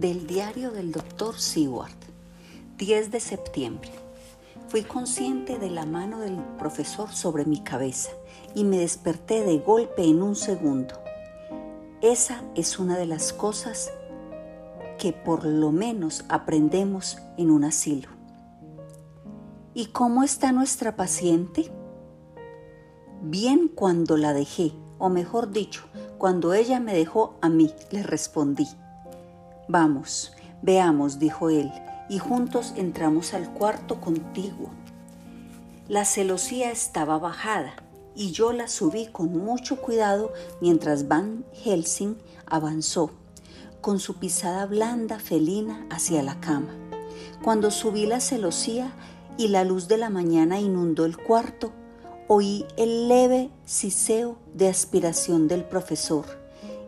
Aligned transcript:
Del 0.00 0.26
diario 0.26 0.70
del 0.70 0.92
doctor 0.92 1.38
Seward, 1.38 1.92
10 2.78 3.10
de 3.10 3.20
septiembre. 3.20 3.90
Fui 4.68 4.82
consciente 4.82 5.58
de 5.58 5.68
la 5.68 5.84
mano 5.84 6.20
del 6.20 6.38
profesor 6.58 7.12
sobre 7.12 7.44
mi 7.44 7.62
cabeza 7.62 8.08
y 8.54 8.64
me 8.64 8.78
desperté 8.78 9.44
de 9.44 9.58
golpe 9.58 10.04
en 10.04 10.22
un 10.22 10.36
segundo. 10.36 10.94
Esa 12.00 12.42
es 12.54 12.78
una 12.78 12.96
de 12.96 13.04
las 13.04 13.34
cosas 13.34 13.92
que 14.98 15.12
por 15.12 15.44
lo 15.44 15.70
menos 15.70 16.24
aprendemos 16.30 17.18
en 17.36 17.50
un 17.50 17.64
asilo. 17.64 18.08
¿Y 19.74 19.88
cómo 19.88 20.22
está 20.22 20.50
nuestra 20.50 20.96
paciente? 20.96 21.70
Bien 23.20 23.68
cuando 23.68 24.16
la 24.16 24.32
dejé, 24.32 24.72
o 24.98 25.10
mejor 25.10 25.50
dicho, 25.50 25.84
cuando 26.16 26.54
ella 26.54 26.80
me 26.80 26.94
dejó 26.94 27.36
a 27.42 27.50
mí, 27.50 27.74
le 27.90 28.02
respondí. 28.02 28.66
Vamos, 29.72 30.32
veamos, 30.62 31.20
dijo 31.20 31.48
él, 31.48 31.70
y 32.08 32.18
juntos 32.18 32.72
entramos 32.74 33.34
al 33.34 33.52
cuarto 33.52 34.00
contiguo. 34.00 34.70
La 35.86 36.04
celosía 36.04 36.72
estaba 36.72 37.20
bajada 37.20 37.76
y 38.16 38.32
yo 38.32 38.52
la 38.52 38.66
subí 38.66 39.06
con 39.06 39.30
mucho 39.38 39.80
cuidado 39.80 40.32
mientras 40.60 41.06
Van 41.06 41.44
Helsing 41.52 42.16
avanzó 42.46 43.12
con 43.80 44.00
su 44.00 44.16
pisada 44.16 44.66
blanda 44.66 45.20
felina 45.20 45.86
hacia 45.88 46.24
la 46.24 46.40
cama. 46.40 46.74
Cuando 47.40 47.70
subí 47.70 48.06
la 48.06 48.18
celosía 48.18 48.90
y 49.38 49.46
la 49.46 49.62
luz 49.62 49.86
de 49.86 49.98
la 49.98 50.10
mañana 50.10 50.58
inundó 50.58 51.04
el 51.04 51.16
cuarto, 51.16 51.70
oí 52.26 52.66
el 52.76 53.06
leve 53.06 53.50
siseo 53.66 54.36
de 54.52 54.66
aspiración 54.66 55.46
del 55.46 55.62
profesor 55.62 56.39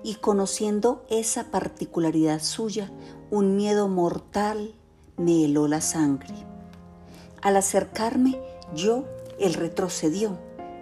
y 0.05 0.17
conociendo 0.17 1.05
esa 1.09 1.51
particularidad 1.51 2.43
suya, 2.43 2.91
un 3.31 3.57
miedo 3.57 3.89
mortal 3.89 4.75
me 5.17 5.45
heló 5.45 5.69
la 5.69 5.81
sangre. 5.81 6.35
Al 7.41 7.57
acercarme, 7.57 8.41
yo, 8.75 9.05
él 9.39 9.55
retrocedió 9.55 10.39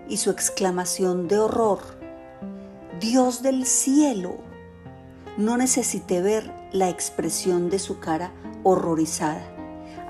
y 0.09 0.17
su 0.17 0.31
exclamación 0.31 1.29
de 1.29 1.39
horror, 1.39 1.81
Dios 3.01 3.43
del 3.43 3.65
cielo, 3.65 4.39
no 5.39 5.57
necesité 5.57 6.21
ver 6.21 6.53
la 6.73 6.91
expresión 6.91 7.71
de 7.71 7.79
su 7.79 7.99
cara 7.99 8.33
horrorizada. 8.63 9.43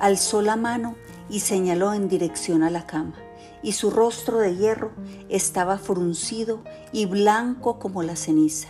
Alzó 0.00 0.42
la 0.42 0.56
mano 0.56 0.96
y 1.28 1.40
señaló 1.40 1.94
en 1.94 2.08
dirección 2.08 2.62
a 2.62 2.70
la 2.70 2.86
cama, 2.86 3.14
y 3.62 3.72
su 3.72 3.90
rostro 3.90 4.38
de 4.38 4.56
hierro 4.56 4.90
estaba 5.28 5.78
fruncido 5.78 6.64
y 6.92 7.06
blanco 7.06 7.78
como 7.78 8.02
la 8.02 8.16
ceniza. 8.16 8.68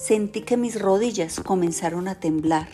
Sentí 0.00 0.40
que 0.40 0.56
mis 0.56 0.80
rodillas 0.80 1.40
comenzaron 1.40 2.08
a 2.08 2.14
temblar. 2.14 2.68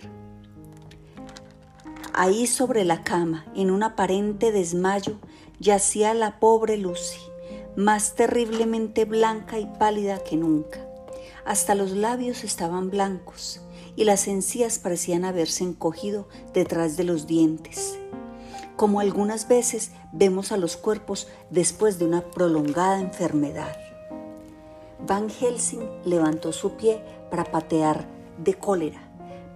Ahí 2.15 2.47
sobre 2.47 2.85
la 2.85 3.03
cama, 3.03 3.45
en 3.57 3.73
un 3.73 3.83
aparente 3.83 4.53
desmayo, 4.53 5.19
yacía 5.59 6.15
la 6.15 6.39
pobre 6.39 6.77
Lucy, 6.77 7.19
más 7.75 8.15
terriblemente 8.15 9.07
blanca 9.07 9.59
y 9.59 9.67
pálida 9.67 10.23
que 10.23 10.37
nunca. 10.37 10.87
Hasta 11.45 11.75
los 11.75 11.91
labios 11.91 12.45
estaban 12.45 12.91
blancos 12.91 13.61
y 13.97 14.05
las 14.05 14.29
encías 14.29 14.79
parecían 14.79 15.25
haberse 15.25 15.65
encogido 15.65 16.29
detrás 16.55 16.97
de 16.97 17.03
los 17.03 17.27
dientes 17.27 17.99
como 18.77 19.01
algunas 19.01 19.49
veces 19.49 19.93
vemos 20.13 20.53
a 20.53 20.59
los 20.59 20.77
cuerpos 20.77 21.29
después 21.49 21.99
de 21.99 22.05
una 22.05 22.31
prolongada 22.31 23.01
enfermedad. 23.01 23.75
Van 25.07 25.31
Helsing 25.31 25.89
levantó 26.05 26.53
su 26.53 26.73
pie 26.73 27.01
para 27.31 27.45
patear 27.45 28.07
de 28.39 28.55
cólera, 28.55 29.11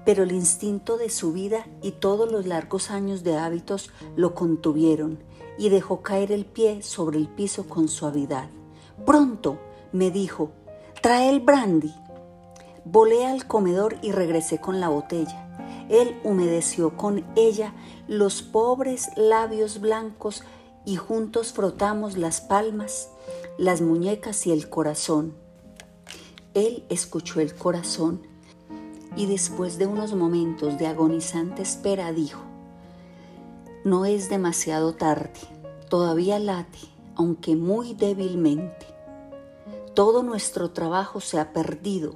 pero 0.04 0.22
el 0.22 0.32
instinto 0.32 0.96
de 0.96 1.10
su 1.10 1.32
vida 1.32 1.66
y 1.82 1.92
todos 1.92 2.30
los 2.30 2.46
largos 2.46 2.90
años 2.90 3.22
de 3.22 3.36
hábitos 3.36 3.90
lo 4.16 4.34
contuvieron 4.34 5.22
y 5.58 5.68
dejó 5.68 6.02
caer 6.02 6.32
el 6.32 6.46
pie 6.46 6.82
sobre 6.82 7.18
el 7.18 7.28
piso 7.28 7.68
con 7.68 7.88
suavidad. 7.88 8.48
Pronto, 9.04 9.58
me 9.92 10.10
dijo, 10.10 10.52
trae 11.02 11.28
el 11.28 11.40
brandy. 11.40 11.94
Volé 12.84 13.26
al 13.26 13.46
comedor 13.46 13.96
y 14.02 14.12
regresé 14.12 14.58
con 14.58 14.80
la 14.80 14.88
botella. 14.88 15.46
Él 15.90 16.18
humedeció 16.24 16.96
con 16.96 17.26
ella 17.36 17.74
los 18.08 18.42
pobres 18.42 19.10
labios 19.16 19.80
blancos 19.80 20.44
y 20.86 20.96
juntos 20.96 21.52
frotamos 21.52 22.16
las 22.16 22.40
palmas, 22.40 23.10
las 23.58 23.80
muñecas 23.80 24.46
y 24.46 24.52
el 24.52 24.70
corazón. 24.70 25.34
Él 26.54 26.84
escuchó 26.88 27.40
el 27.40 27.54
corazón 27.54 28.22
y 29.16 29.26
después 29.26 29.78
de 29.78 29.86
unos 29.86 30.14
momentos 30.14 30.78
de 30.78 30.86
agonizante 30.86 31.62
espera 31.62 32.12
dijo, 32.12 32.40
no 33.84 34.04
es 34.04 34.28
demasiado 34.28 34.94
tarde, 34.94 35.40
todavía 35.88 36.38
late, 36.38 36.78
aunque 37.14 37.56
muy 37.56 37.94
débilmente. 37.94 38.86
Todo 39.94 40.22
nuestro 40.22 40.70
trabajo 40.70 41.20
se 41.20 41.38
ha 41.38 41.52
perdido, 41.52 42.14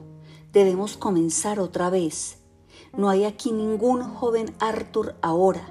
debemos 0.52 0.96
comenzar 0.96 1.58
otra 1.58 1.90
vez 1.90 2.38
no 2.96 3.08
hay 3.08 3.24
aquí 3.24 3.50
ningún 3.50 4.02
joven 4.02 4.54
Arthur 4.60 5.16
ahora. 5.20 5.66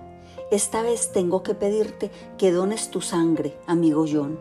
Esta 0.51 0.81
vez 0.81 1.13
tengo 1.13 1.41
que 1.41 1.55
pedirte 1.55 2.11
que 2.37 2.51
dones 2.51 2.91
tu 2.91 2.99
sangre, 2.99 3.57
amigo 3.65 4.05
John. 4.11 4.37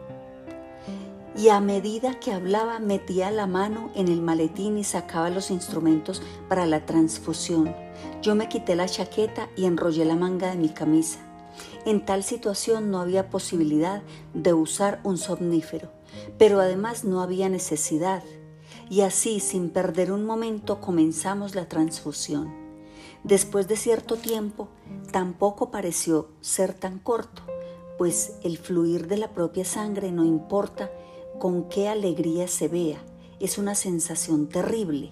Y 1.37 1.48
a 1.48 1.60
medida 1.60 2.20
que 2.20 2.32
hablaba 2.32 2.78
metía 2.78 3.31
la 3.31 3.47
mano 3.47 3.91
en 3.94 4.09
el 4.09 4.20
maletín 4.20 4.76
y 4.76 4.84
sacaba 4.84 5.31
los 5.31 5.50
instrumentos 5.50 6.22
para 6.48 6.66
la 6.66 6.84
transfusión. 6.84 7.75
Yo 8.20 8.34
me 8.34 8.48
quité 8.48 8.76
la 8.76 8.87
chaqueta 8.87 9.48
y 9.56 9.65
enrollé 9.65 10.04
la 10.04 10.16
manga 10.16 10.50
de 10.50 10.56
mi 10.56 10.69
camisa. 10.69 11.20
En 11.84 12.04
tal 12.04 12.22
situación 12.22 12.91
no 12.91 13.00
había 13.00 13.31
posibilidad 13.31 14.03
de 14.34 14.53
usar 14.53 15.00
un 15.04 15.19
somnífero, 15.19 15.91
pero 16.38 16.60
además 16.60 17.04
no 17.04 17.22
había 17.22 17.49
necesidad. 17.49 18.22
Y 18.91 19.00
así, 19.00 19.41
sin 19.41 19.70
perder 19.70 20.12
un 20.12 20.25
momento, 20.25 20.81
comenzamos 20.81 21.54
la 21.54 21.69
transfusión. 21.69 22.53
Después 23.25 23.69
de 23.69 23.76
cierto 23.76 24.16
tiempo, 24.16 24.69
tampoco 25.12 25.70
pareció 25.70 26.28
ser 26.41 26.75
tan 26.75 26.99
corto, 26.99 27.43
pues 27.97 28.34
el 28.43 28.59
fluir 28.59 29.06
de 29.06 29.16
la 29.16 29.32
propia 29.32 29.64
sangre 29.64 30.10
no 30.12 30.25
importa 30.25 30.91
con 31.42 31.64
qué 31.64 31.88
alegría 31.88 32.47
se 32.47 32.69
vea, 32.69 33.03
es 33.41 33.58
una 33.58 33.75
sensación 33.75 34.48
terrible. 34.48 35.10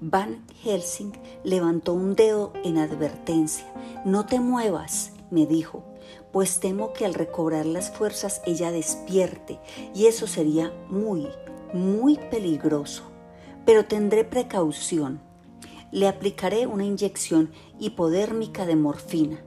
Van 0.00 0.46
Helsing 0.62 1.12
levantó 1.44 1.92
un 1.92 2.14
dedo 2.14 2.54
en 2.64 2.78
advertencia. 2.78 3.70
No 4.06 4.24
te 4.24 4.40
muevas, 4.40 5.12
me 5.30 5.44
dijo, 5.44 5.84
pues 6.32 6.60
temo 6.60 6.94
que 6.94 7.04
al 7.04 7.12
recobrar 7.12 7.66
las 7.66 7.90
fuerzas 7.90 8.40
ella 8.46 8.72
despierte 8.72 9.60
y 9.94 10.06
eso 10.06 10.26
sería 10.26 10.72
muy, 10.88 11.28
muy 11.74 12.16
peligroso. 12.30 13.02
Pero 13.66 13.84
tendré 13.84 14.24
precaución 14.24 15.20
le 15.92 16.08
aplicaré 16.08 16.66
una 16.66 16.86
inyección 16.86 17.50
hipodérmica 17.78 18.64
de 18.64 18.76
morfina. 18.76 19.44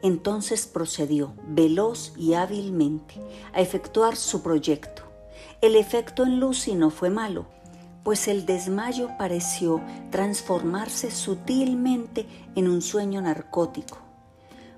Entonces 0.00 0.66
procedió, 0.66 1.34
veloz 1.46 2.14
y 2.16 2.32
hábilmente, 2.32 3.16
a 3.52 3.60
efectuar 3.60 4.16
su 4.16 4.42
proyecto. 4.42 5.03
El 5.64 5.76
efecto 5.76 6.24
en 6.24 6.40
Lucy 6.40 6.74
no 6.74 6.90
fue 6.90 7.08
malo, 7.08 7.46
pues 8.02 8.28
el 8.28 8.44
desmayo 8.44 9.08
pareció 9.16 9.80
transformarse 10.10 11.10
sutilmente 11.10 12.26
en 12.54 12.68
un 12.68 12.82
sueño 12.82 13.22
narcótico. 13.22 13.96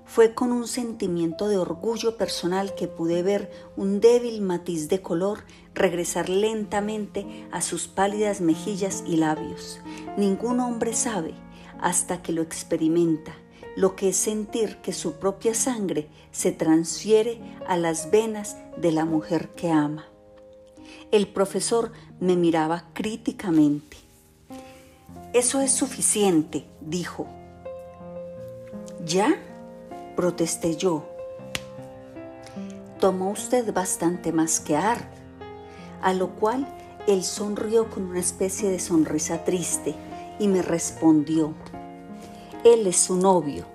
Fue 0.05 0.33
con 0.33 0.53
un 0.53 0.65
sentimiento 0.65 1.49
de 1.49 1.57
orgullo 1.57 2.15
personal 2.15 2.73
que 2.73 2.87
pude 2.87 3.21
ver 3.21 3.51
un 3.75 3.99
débil 3.99 4.39
matiz 4.39 4.87
de 4.87 5.01
color 5.01 5.43
regresar 5.73 6.29
lentamente 6.29 7.49
a 7.51 7.59
sus 7.59 7.89
pálidas 7.89 8.39
mejillas 8.39 9.03
y 9.05 9.17
labios. 9.17 9.81
Ningún 10.15 10.61
hombre 10.61 10.93
sabe, 10.93 11.33
hasta 11.81 12.21
que 12.21 12.31
lo 12.31 12.41
experimenta, 12.41 13.35
lo 13.75 13.97
que 13.97 14.07
es 14.07 14.15
sentir 14.15 14.77
que 14.77 14.93
su 14.93 15.15
propia 15.15 15.53
sangre 15.53 16.07
se 16.31 16.53
transfiere 16.53 17.41
a 17.67 17.75
las 17.75 18.09
venas 18.09 18.55
de 18.77 18.93
la 18.93 19.03
mujer 19.03 19.49
que 19.49 19.69
ama. 19.69 20.05
El 21.11 21.27
profesor 21.27 21.91
me 22.19 22.35
miraba 22.35 22.85
críticamente. 22.93 23.97
Eso 25.33 25.61
es 25.61 25.71
suficiente, 25.71 26.65
dijo. 26.81 27.27
¿Ya? 29.05 29.37
protesté 30.15 30.75
yo. 30.75 31.05
Tomó 32.99 33.29
usted 33.29 33.71
bastante 33.71 34.31
más 34.31 34.59
que 34.59 34.75
Art, 34.75 35.07
a 36.01 36.13
lo 36.13 36.31
cual 36.31 36.67
él 37.07 37.23
sonrió 37.23 37.89
con 37.89 38.03
una 38.03 38.19
especie 38.19 38.69
de 38.69 38.79
sonrisa 38.79 39.43
triste 39.43 39.93
y 40.39 40.47
me 40.47 40.63
respondió, 40.63 41.53
él 42.63 42.87
es 42.87 42.97
su 42.97 43.15
novio. 43.15 43.65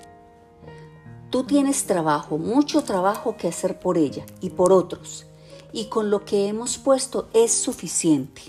Tú 1.30 1.44
tienes 1.44 1.86
trabajo, 1.86 2.36
mucho 2.36 2.82
trabajo 2.82 3.36
que 3.36 3.48
hacer 3.48 3.78
por 3.78 3.96
ella 3.96 4.26
y 4.40 4.50
por 4.50 4.72
otros, 4.72 5.26
y 5.72 5.86
con 5.86 6.10
lo 6.10 6.24
que 6.24 6.48
hemos 6.48 6.78
puesto 6.78 7.28
es 7.32 7.52
suficiente. 7.52 8.42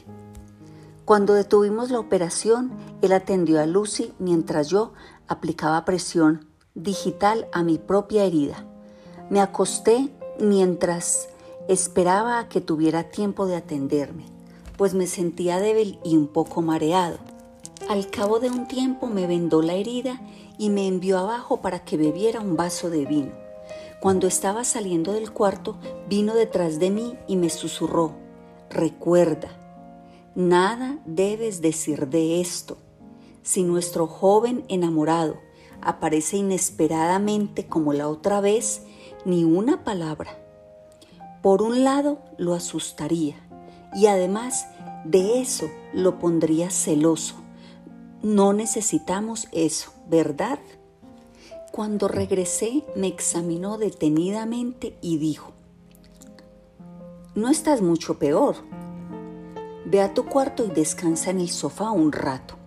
Cuando 1.06 1.34
detuvimos 1.34 1.92
la 1.92 2.00
operación, 2.00 2.72
él 3.02 3.12
atendió 3.12 3.60
a 3.60 3.66
Lucy 3.66 4.14
mientras 4.20 4.70
yo 4.70 4.94
aplicaba 5.28 5.86
presión 5.86 6.48
digital 6.76 7.48
a 7.52 7.64
mi 7.64 7.78
propia 7.78 8.24
herida. 8.24 8.66
Me 9.30 9.42
acosté 9.42 10.10
mientras 10.40 11.30
esperaba 11.68 12.40
a 12.40 12.50
que 12.50 12.62
tuviera 12.62 13.10
tiempo 13.12 13.46
de 13.46 13.56
atenderme, 13.56 14.26
pues 14.78 14.94
me 14.94 15.08
sentía 15.08 15.60
débil 15.60 16.00
y 16.04 16.18
un 16.18 16.28
poco 16.28 16.62
mareado. 16.62 17.18
Al 17.90 18.10
cabo 18.10 18.40
de 18.40 18.50
un 18.50 18.68
tiempo 18.68 19.08
me 19.08 19.28
vendó 19.28 19.62
la 19.62 19.74
herida 19.74 20.22
y 20.58 20.70
me 20.70 20.88
envió 20.88 21.18
abajo 21.18 21.62
para 21.62 21.84
que 21.84 21.98
bebiera 21.98 22.40
un 22.40 22.56
vaso 22.56 22.90
de 22.90 23.06
vino. 23.06 23.43
Cuando 24.04 24.28
estaba 24.28 24.66
saliendo 24.66 25.14
del 25.14 25.32
cuarto, 25.32 25.78
vino 26.10 26.34
detrás 26.34 26.78
de 26.78 26.90
mí 26.90 27.18
y 27.26 27.38
me 27.38 27.50
susurró, 27.50 28.12
recuerda, 28.70 29.48
nada 30.36 31.00
debes 31.06 31.62
decir 31.62 32.10
de 32.10 32.42
esto. 32.42 32.76
Si 33.44 33.64
nuestro 33.64 34.06
joven 34.08 34.66
enamorado 34.68 35.38
aparece 35.80 36.36
inesperadamente 36.36 37.66
como 37.66 37.94
la 37.94 38.10
otra 38.10 38.42
vez, 38.42 38.82
ni 39.24 39.46
una 39.46 39.86
palabra. 39.86 40.38
Por 41.42 41.62
un 41.62 41.86
lado, 41.86 42.20
lo 42.38 42.56
asustaría 42.56 43.38
y 43.96 44.08
además 44.08 44.68
de 45.06 45.40
eso 45.40 45.70
lo 45.94 46.20
pondría 46.20 46.72
celoso 46.72 47.36
no 48.24 48.54
necesitamos 48.54 49.50
eso, 49.52 49.92
¿verdad? 50.08 50.58
Cuando 51.74 52.08
regresé 52.08 52.84
me 52.96 53.08
examinó 53.08 53.80
detenidamente 53.80 54.96
y 55.02 55.18
dijo, 55.18 55.54
no 57.34 57.50
estás 57.50 57.82
mucho 57.82 58.20
peor. 58.20 58.58
Ve 59.84 60.00
a 60.00 60.14
tu 60.14 60.28
cuarto 60.28 60.66
y 60.66 60.70
descansa 60.70 61.32
en 61.32 61.40
el 61.40 61.50
sofá 61.50 61.90
un 61.90 62.12
rato. 62.12 62.58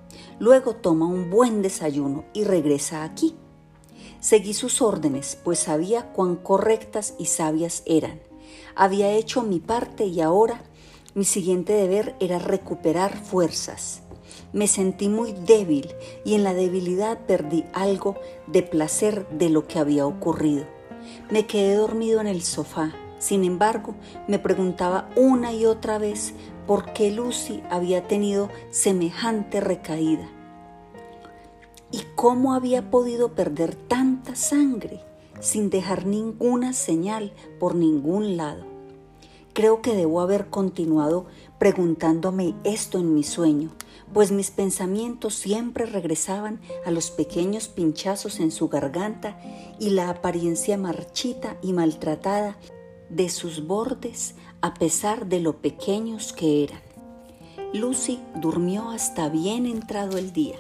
Luego 0.40 0.74
toma 0.74 1.06
un 1.06 1.30
buen 1.30 1.62
desayuno 1.62 2.24
y 2.34 2.42
regresa 2.42 3.04
aquí. 3.04 3.36
Seguí 4.18 4.54
sus 4.54 4.82
órdenes, 4.82 5.38
pues 5.44 5.60
sabía 5.60 6.12
cuán 6.12 6.34
correctas 6.34 7.14
y 7.16 7.26
sabias 7.26 7.84
eran. 7.86 8.20
Había 8.74 9.12
hecho 9.12 9.44
mi 9.44 9.60
parte 9.60 10.06
y 10.06 10.20
ahora 10.20 10.64
mi 11.14 11.24
siguiente 11.24 11.74
deber 11.74 12.16
era 12.18 12.40
recuperar 12.40 13.16
fuerzas. 13.16 14.02
Me 14.56 14.68
sentí 14.68 15.10
muy 15.10 15.34
débil 15.34 15.94
y 16.24 16.32
en 16.32 16.42
la 16.42 16.54
debilidad 16.54 17.18
perdí 17.26 17.66
algo 17.74 18.16
de 18.46 18.62
placer 18.62 19.28
de 19.28 19.50
lo 19.50 19.66
que 19.66 19.78
había 19.78 20.06
ocurrido. 20.06 20.64
Me 21.30 21.46
quedé 21.46 21.74
dormido 21.74 22.22
en 22.22 22.26
el 22.26 22.40
sofá. 22.40 22.94
Sin 23.18 23.44
embargo, 23.44 23.94
me 24.26 24.38
preguntaba 24.38 25.10
una 25.14 25.52
y 25.52 25.66
otra 25.66 25.98
vez 25.98 26.32
por 26.66 26.94
qué 26.94 27.10
Lucy 27.10 27.62
había 27.68 28.08
tenido 28.08 28.48
semejante 28.70 29.60
recaída. 29.60 30.26
¿Y 31.92 32.04
cómo 32.14 32.54
había 32.54 32.90
podido 32.90 33.34
perder 33.34 33.74
tanta 33.74 34.36
sangre 34.36 35.02
sin 35.38 35.68
dejar 35.68 36.06
ninguna 36.06 36.72
señal 36.72 37.34
por 37.60 37.74
ningún 37.74 38.38
lado? 38.38 38.64
Creo 39.52 39.82
que 39.82 39.94
debo 39.94 40.22
haber 40.22 40.48
continuado 40.48 41.26
preguntándome 41.58 42.54
esto 42.64 42.98
en 42.98 43.14
mi 43.14 43.22
sueño, 43.22 43.70
pues 44.16 44.32
mis 44.32 44.50
pensamientos 44.50 45.34
siempre 45.34 45.84
regresaban 45.84 46.62
a 46.86 46.90
los 46.90 47.10
pequeños 47.10 47.68
pinchazos 47.68 48.40
en 48.40 48.50
su 48.50 48.70
garganta 48.70 49.38
y 49.78 49.90
la 49.90 50.08
apariencia 50.08 50.78
marchita 50.78 51.58
y 51.60 51.74
maltratada 51.74 52.56
de 53.10 53.28
sus 53.28 53.66
bordes 53.66 54.34
a 54.62 54.72
pesar 54.72 55.26
de 55.26 55.40
lo 55.40 55.58
pequeños 55.58 56.32
que 56.32 56.64
eran. 56.64 56.80
Lucy 57.74 58.18
durmió 58.36 58.88
hasta 58.88 59.28
bien 59.28 59.66
entrado 59.66 60.16
el 60.16 60.32
día 60.32 60.56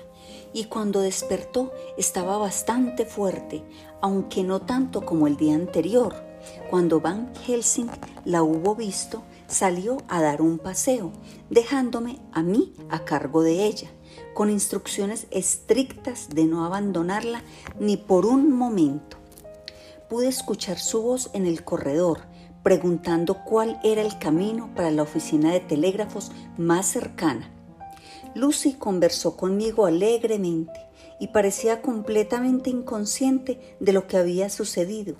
y 0.52 0.64
cuando 0.64 1.00
despertó 1.00 1.72
estaba 1.96 2.36
bastante 2.36 3.06
fuerte, 3.06 3.64
aunque 4.02 4.44
no 4.44 4.60
tanto 4.60 5.06
como 5.06 5.26
el 5.26 5.38
día 5.38 5.54
anterior. 5.54 6.14
Cuando 6.68 7.00
Van 7.00 7.32
Helsing 7.46 7.88
la 8.26 8.42
hubo 8.42 8.74
visto, 8.74 9.22
salió 9.48 9.98
a 10.08 10.20
dar 10.20 10.42
un 10.42 10.58
paseo, 10.58 11.12
dejándome 11.50 12.18
a 12.32 12.42
mí 12.42 12.74
a 12.88 13.04
cargo 13.04 13.42
de 13.42 13.64
ella, 13.64 13.90
con 14.34 14.50
instrucciones 14.50 15.26
estrictas 15.30 16.28
de 16.30 16.44
no 16.44 16.64
abandonarla 16.64 17.42
ni 17.78 17.96
por 17.96 18.26
un 18.26 18.52
momento. 18.52 19.16
Pude 20.08 20.28
escuchar 20.28 20.78
su 20.78 21.02
voz 21.02 21.30
en 21.32 21.46
el 21.46 21.64
corredor, 21.64 22.20
preguntando 22.62 23.44
cuál 23.44 23.78
era 23.84 24.02
el 24.02 24.18
camino 24.18 24.70
para 24.74 24.90
la 24.90 25.02
oficina 25.02 25.52
de 25.52 25.60
telégrafos 25.60 26.32
más 26.56 26.86
cercana. 26.86 27.50
Lucy 28.34 28.74
conversó 28.74 29.36
conmigo 29.36 29.86
alegremente 29.86 30.86
y 31.18 31.28
parecía 31.28 31.80
completamente 31.80 32.68
inconsciente 32.70 33.76
de 33.80 33.92
lo 33.92 34.06
que 34.06 34.16
había 34.16 34.50
sucedido. 34.50 35.14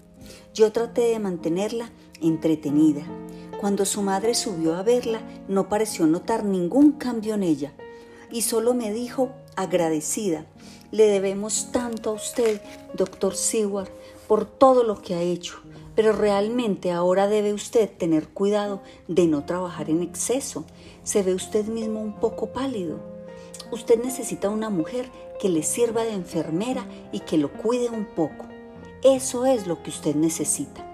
Yo 0.52 0.72
traté 0.72 1.02
de 1.02 1.18
mantenerla 1.18 1.90
entretenida, 2.20 3.02
cuando 3.60 3.84
su 3.84 4.02
madre 4.02 4.34
subió 4.34 4.76
a 4.76 4.82
verla, 4.82 5.20
no 5.48 5.68
pareció 5.68 6.06
notar 6.06 6.44
ningún 6.44 6.92
cambio 6.92 7.34
en 7.34 7.42
ella 7.42 7.72
y 8.30 8.42
solo 8.42 8.74
me 8.74 8.92
dijo, 8.92 9.30
agradecida, 9.54 10.46
le 10.90 11.06
debemos 11.06 11.70
tanto 11.72 12.10
a 12.10 12.14
usted, 12.14 12.60
doctor 12.94 13.34
Seward, 13.34 13.88
por 14.28 14.44
todo 14.44 14.82
lo 14.82 15.00
que 15.00 15.14
ha 15.14 15.22
hecho, 15.22 15.58
pero 15.94 16.12
realmente 16.12 16.92
ahora 16.92 17.28
debe 17.28 17.52
usted 17.52 17.88
tener 17.90 18.28
cuidado 18.28 18.82
de 19.08 19.26
no 19.26 19.44
trabajar 19.44 19.90
en 19.90 20.02
exceso. 20.02 20.64
Se 21.04 21.22
ve 21.22 21.34
usted 21.34 21.66
mismo 21.66 22.00
un 22.00 22.14
poco 22.14 22.48
pálido. 22.48 22.98
Usted 23.70 24.02
necesita 24.02 24.48
una 24.48 24.70
mujer 24.70 25.10
que 25.40 25.48
le 25.48 25.62
sirva 25.62 26.04
de 26.04 26.12
enfermera 26.12 26.86
y 27.12 27.20
que 27.20 27.38
lo 27.38 27.52
cuide 27.52 27.88
un 27.88 28.04
poco. 28.04 28.46
Eso 29.02 29.46
es 29.46 29.66
lo 29.66 29.82
que 29.82 29.90
usted 29.90 30.14
necesita. 30.14 30.84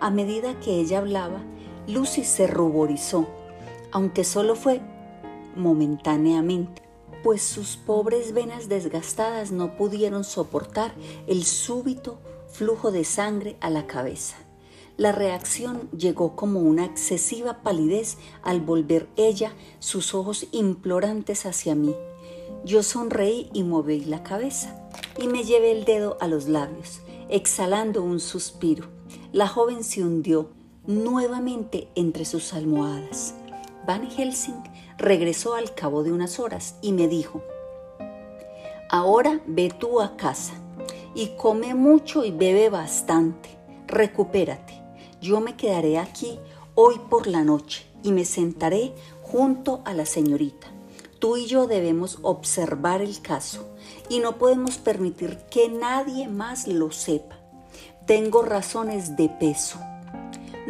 A 0.00 0.10
medida 0.10 0.58
que 0.60 0.80
ella 0.80 0.98
hablaba, 0.98 1.42
Lucy 1.86 2.24
se 2.24 2.46
ruborizó, 2.46 3.28
aunque 3.92 4.24
solo 4.24 4.54
fue 4.54 4.80
momentáneamente, 5.56 6.82
pues 7.22 7.42
sus 7.42 7.76
pobres 7.76 8.32
venas 8.32 8.68
desgastadas 8.68 9.52
no 9.52 9.76
pudieron 9.76 10.24
soportar 10.24 10.94
el 11.26 11.44
súbito 11.44 12.18
flujo 12.48 12.90
de 12.90 13.04
sangre 13.04 13.56
a 13.60 13.70
la 13.70 13.86
cabeza. 13.86 14.36
La 14.96 15.12
reacción 15.12 15.88
llegó 15.92 16.36
como 16.36 16.60
una 16.60 16.84
excesiva 16.84 17.62
palidez 17.62 18.18
al 18.42 18.60
volver 18.60 19.08
ella 19.16 19.54
sus 19.78 20.14
ojos 20.14 20.46
implorantes 20.52 21.46
hacia 21.46 21.74
mí. 21.74 21.94
Yo 22.64 22.82
sonreí 22.82 23.48
y 23.54 23.62
moví 23.62 24.04
la 24.04 24.22
cabeza 24.22 24.90
y 25.18 25.26
me 25.26 25.44
llevé 25.44 25.72
el 25.72 25.84
dedo 25.86 26.18
a 26.20 26.26
los 26.26 26.48
labios, 26.48 27.00
exhalando 27.30 28.02
un 28.02 28.20
suspiro. 28.20 28.88
La 29.32 29.48
joven 29.48 29.84
se 29.84 30.02
hundió 30.02 30.50
nuevamente 30.86 31.88
entre 31.94 32.24
sus 32.24 32.52
almohadas. 32.52 33.34
Van 33.86 34.10
Helsing 34.10 34.62
regresó 34.98 35.54
al 35.54 35.74
cabo 35.74 36.02
de 36.02 36.12
unas 36.12 36.38
horas 36.38 36.76
y 36.82 36.92
me 36.92 37.08
dijo, 37.08 37.42
ahora 38.88 39.40
ve 39.46 39.72
tú 39.76 40.00
a 40.00 40.16
casa 40.16 40.54
y 41.14 41.28
come 41.36 41.74
mucho 41.74 42.24
y 42.24 42.30
bebe 42.30 42.70
bastante, 42.70 43.48
recupérate. 43.86 44.80
Yo 45.20 45.40
me 45.40 45.56
quedaré 45.56 45.98
aquí 45.98 46.38
hoy 46.74 47.00
por 47.10 47.26
la 47.26 47.44
noche 47.44 47.84
y 48.02 48.12
me 48.12 48.24
sentaré 48.24 48.92
junto 49.22 49.82
a 49.84 49.92
la 49.94 50.06
señorita. 50.06 50.68
Tú 51.18 51.36
y 51.36 51.46
yo 51.46 51.66
debemos 51.66 52.18
observar 52.22 53.02
el 53.02 53.20
caso 53.20 53.68
y 54.08 54.20
no 54.20 54.38
podemos 54.38 54.78
permitir 54.78 55.36
que 55.50 55.68
nadie 55.68 56.28
más 56.28 56.66
lo 56.66 56.90
sepa. 56.90 57.38
Tengo 58.06 58.42
razones 58.42 59.16
de 59.16 59.28
peso 59.28 59.78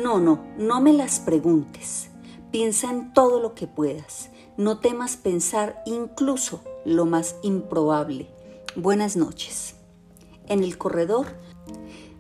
no, 0.03 0.19
no, 0.19 0.47
no 0.57 0.81
me 0.81 0.93
las 0.93 1.21
preguntes. 1.21 2.09
Piensa 2.51 2.91
en 2.91 3.13
todo 3.13 3.39
lo 3.39 3.55
que 3.55 3.67
puedas. 3.67 4.31
No 4.57 4.79
temas 4.79 5.17
pensar 5.17 5.83
incluso 5.85 6.63
lo 6.85 7.05
más 7.05 7.37
improbable. 7.43 8.31
Buenas 8.77 9.17
noches. 9.17 9.75
En 10.49 10.65
el 10.65 10.79
corredor, 10.79 11.27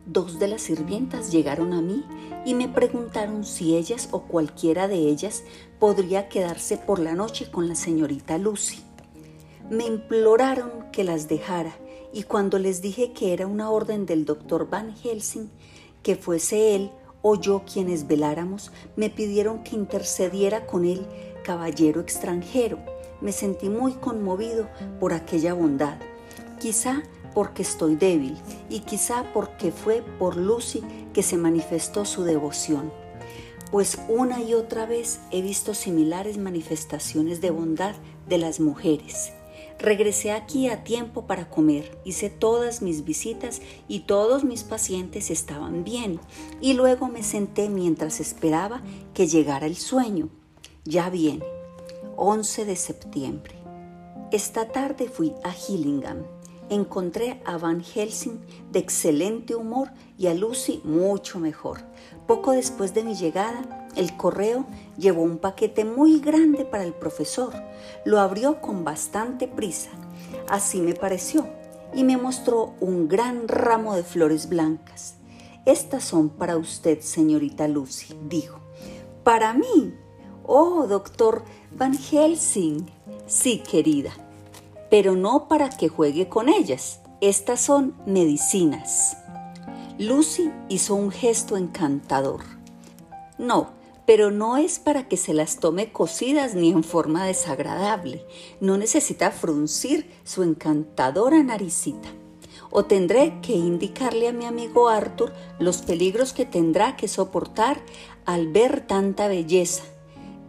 dos 0.04 0.38
de 0.38 0.48
las 0.48 0.62
sirvientas 0.62 1.32
llegaron 1.32 1.72
a 1.72 1.80
mí 1.80 2.04
y 2.44 2.54
me 2.54 2.68
preguntaron 2.68 3.44
si 3.44 3.76
ellas 3.76 4.08
o 4.12 4.22
cualquiera 4.22 4.86
de 4.86 4.96
ellas 4.96 5.42
podría 5.78 6.28
quedarse 6.28 6.76
por 6.76 6.98
la 6.98 7.14
noche 7.14 7.50
con 7.50 7.66
la 7.66 7.74
señorita 7.74 8.36
Lucy. 8.36 8.82
Me 9.70 9.86
imploraron 9.86 10.90
que 10.92 11.04
las 11.04 11.28
dejara 11.28 11.74
y 12.12 12.24
cuando 12.24 12.58
les 12.58 12.82
dije 12.82 13.12
que 13.12 13.32
era 13.32 13.46
una 13.46 13.70
orden 13.70 14.04
del 14.04 14.26
doctor 14.26 14.68
Van 14.68 14.94
Helsing, 14.94 15.48
que 16.02 16.16
fuese 16.16 16.74
él 16.74 16.90
o 17.22 17.36
yo 17.36 17.62
quienes 17.70 18.06
veláramos, 18.06 18.72
me 18.96 19.10
pidieron 19.10 19.62
que 19.62 19.76
intercediera 19.76 20.66
con 20.66 20.84
el 20.84 21.06
caballero 21.44 22.00
extranjero. 22.00 22.78
Me 23.20 23.32
sentí 23.32 23.68
muy 23.68 23.92
conmovido 23.92 24.68
por 24.98 25.12
aquella 25.12 25.54
bondad, 25.54 25.98
quizá 26.58 27.02
porque 27.34 27.62
estoy 27.62 27.96
débil 27.96 28.36
y 28.68 28.80
quizá 28.80 29.24
porque 29.32 29.72
fue 29.72 30.02
por 30.18 30.36
Lucy 30.36 30.82
que 31.12 31.22
se 31.22 31.36
manifestó 31.36 32.04
su 32.04 32.24
devoción. 32.24 32.92
pues 33.70 33.98
una 34.08 34.42
y 34.42 34.54
otra 34.54 34.84
vez 34.84 35.20
he 35.30 35.42
visto 35.42 35.74
similares 35.74 36.38
manifestaciones 36.38 37.40
de 37.40 37.50
bondad 37.50 37.94
de 38.28 38.38
las 38.38 38.58
mujeres. 38.58 39.32
Regresé 39.80 40.32
aquí 40.32 40.68
a 40.68 40.84
tiempo 40.84 41.26
para 41.26 41.48
comer, 41.48 41.98
hice 42.04 42.28
todas 42.28 42.82
mis 42.82 43.06
visitas 43.06 43.62
y 43.88 44.00
todos 44.00 44.44
mis 44.44 44.62
pacientes 44.62 45.30
estaban 45.30 45.84
bien 45.84 46.20
y 46.60 46.74
luego 46.74 47.08
me 47.08 47.22
senté 47.22 47.70
mientras 47.70 48.20
esperaba 48.20 48.82
que 49.14 49.26
llegara 49.26 49.64
el 49.64 49.76
sueño. 49.76 50.28
Ya 50.84 51.08
viene, 51.08 51.46
11 52.16 52.66
de 52.66 52.76
septiembre. 52.76 53.54
Esta 54.30 54.68
tarde 54.68 55.08
fui 55.08 55.32
a 55.44 55.54
Hillingham. 55.56 56.26
Encontré 56.68 57.40
a 57.46 57.56
Van 57.56 57.82
Helsing 57.82 58.38
de 58.70 58.80
excelente 58.80 59.54
humor 59.54 59.90
y 60.18 60.26
a 60.26 60.34
Lucy 60.34 60.82
mucho 60.84 61.40
mejor. 61.40 61.80
Poco 62.30 62.52
después 62.52 62.94
de 62.94 63.02
mi 63.02 63.16
llegada, 63.16 63.88
el 63.96 64.16
correo 64.16 64.64
llevó 64.96 65.22
un 65.22 65.38
paquete 65.38 65.84
muy 65.84 66.20
grande 66.20 66.64
para 66.64 66.84
el 66.84 66.92
profesor. 66.92 67.52
Lo 68.04 68.20
abrió 68.20 68.60
con 68.60 68.84
bastante 68.84 69.48
prisa. 69.48 69.90
Así 70.48 70.80
me 70.80 70.94
pareció 70.94 71.48
y 71.92 72.04
me 72.04 72.16
mostró 72.16 72.74
un 72.78 73.08
gran 73.08 73.48
ramo 73.48 73.96
de 73.96 74.04
flores 74.04 74.48
blancas. 74.48 75.16
Estas 75.64 76.04
son 76.04 76.28
para 76.28 76.56
usted, 76.56 77.00
señorita 77.00 77.66
Lucy, 77.66 78.16
dijo. 78.28 78.60
Para 79.24 79.52
mí. 79.52 79.96
Oh, 80.46 80.86
doctor 80.86 81.42
Van 81.72 81.98
Helsing. 81.98 82.86
Sí, 83.26 83.60
querida. 83.68 84.12
Pero 84.88 85.16
no 85.16 85.48
para 85.48 85.68
que 85.68 85.88
juegue 85.88 86.28
con 86.28 86.48
ellas. 86.48 87.00
Estas 87.20 87.60
son 87.60 87.96
medicinas. 88.06 89.16
Lucy 90.00 90.50
hizo 90.70 90.94
un 90.94 91.10
gesto 91.10 91.58
encantador. 91.58 92.40
No, 93.36 93.74
pero 94.06 94.30
no 94.30 94.56
es 94.56 94.78
para 94.78 95.06
que 95.08 95.18
se 95.18 95.34
las 95.34 95.60
tome 95.60 95.92
cocidas 95.92 96.54
ni 96.54 96.70
en 96.70 96.84
forma 96.84 97.26
desagradable. 97.26 98.24
No 98.62 98.78
necesita 98.78 99.30
fruncir 99.30 100.10
su 100.24 100.42
encantadora 100.42 101.42
naricita. 101.42 102.08
O 102.70 102.86
tendré 102.86 103.42
que 103.42 103.52
indicarle 103.52 104.28
a 104.28 104.32
mi 104.32 104.46
amigo 104.46 104.88
Arthur 104.88 105.34
los 105.58 105.82
peligros 105.82 106.32
que 106.32 106.46
tendrá 106.46 106.96
que 106.96 107.06
soportar 107.06 107.78
al 108.24 108.48
ver 108.48 108.86
tanta 108.86 109.28
belleza, 109.28 109.84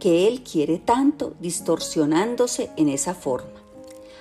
que 0.00 0.28
él 0.28 0.44
quiere 0.44 0.78
tanto 0.78 1.34
distorsionándose 1.40 2.70
en 2.78 2.88
esa 2.88 3.14
forma. 3.14 3.60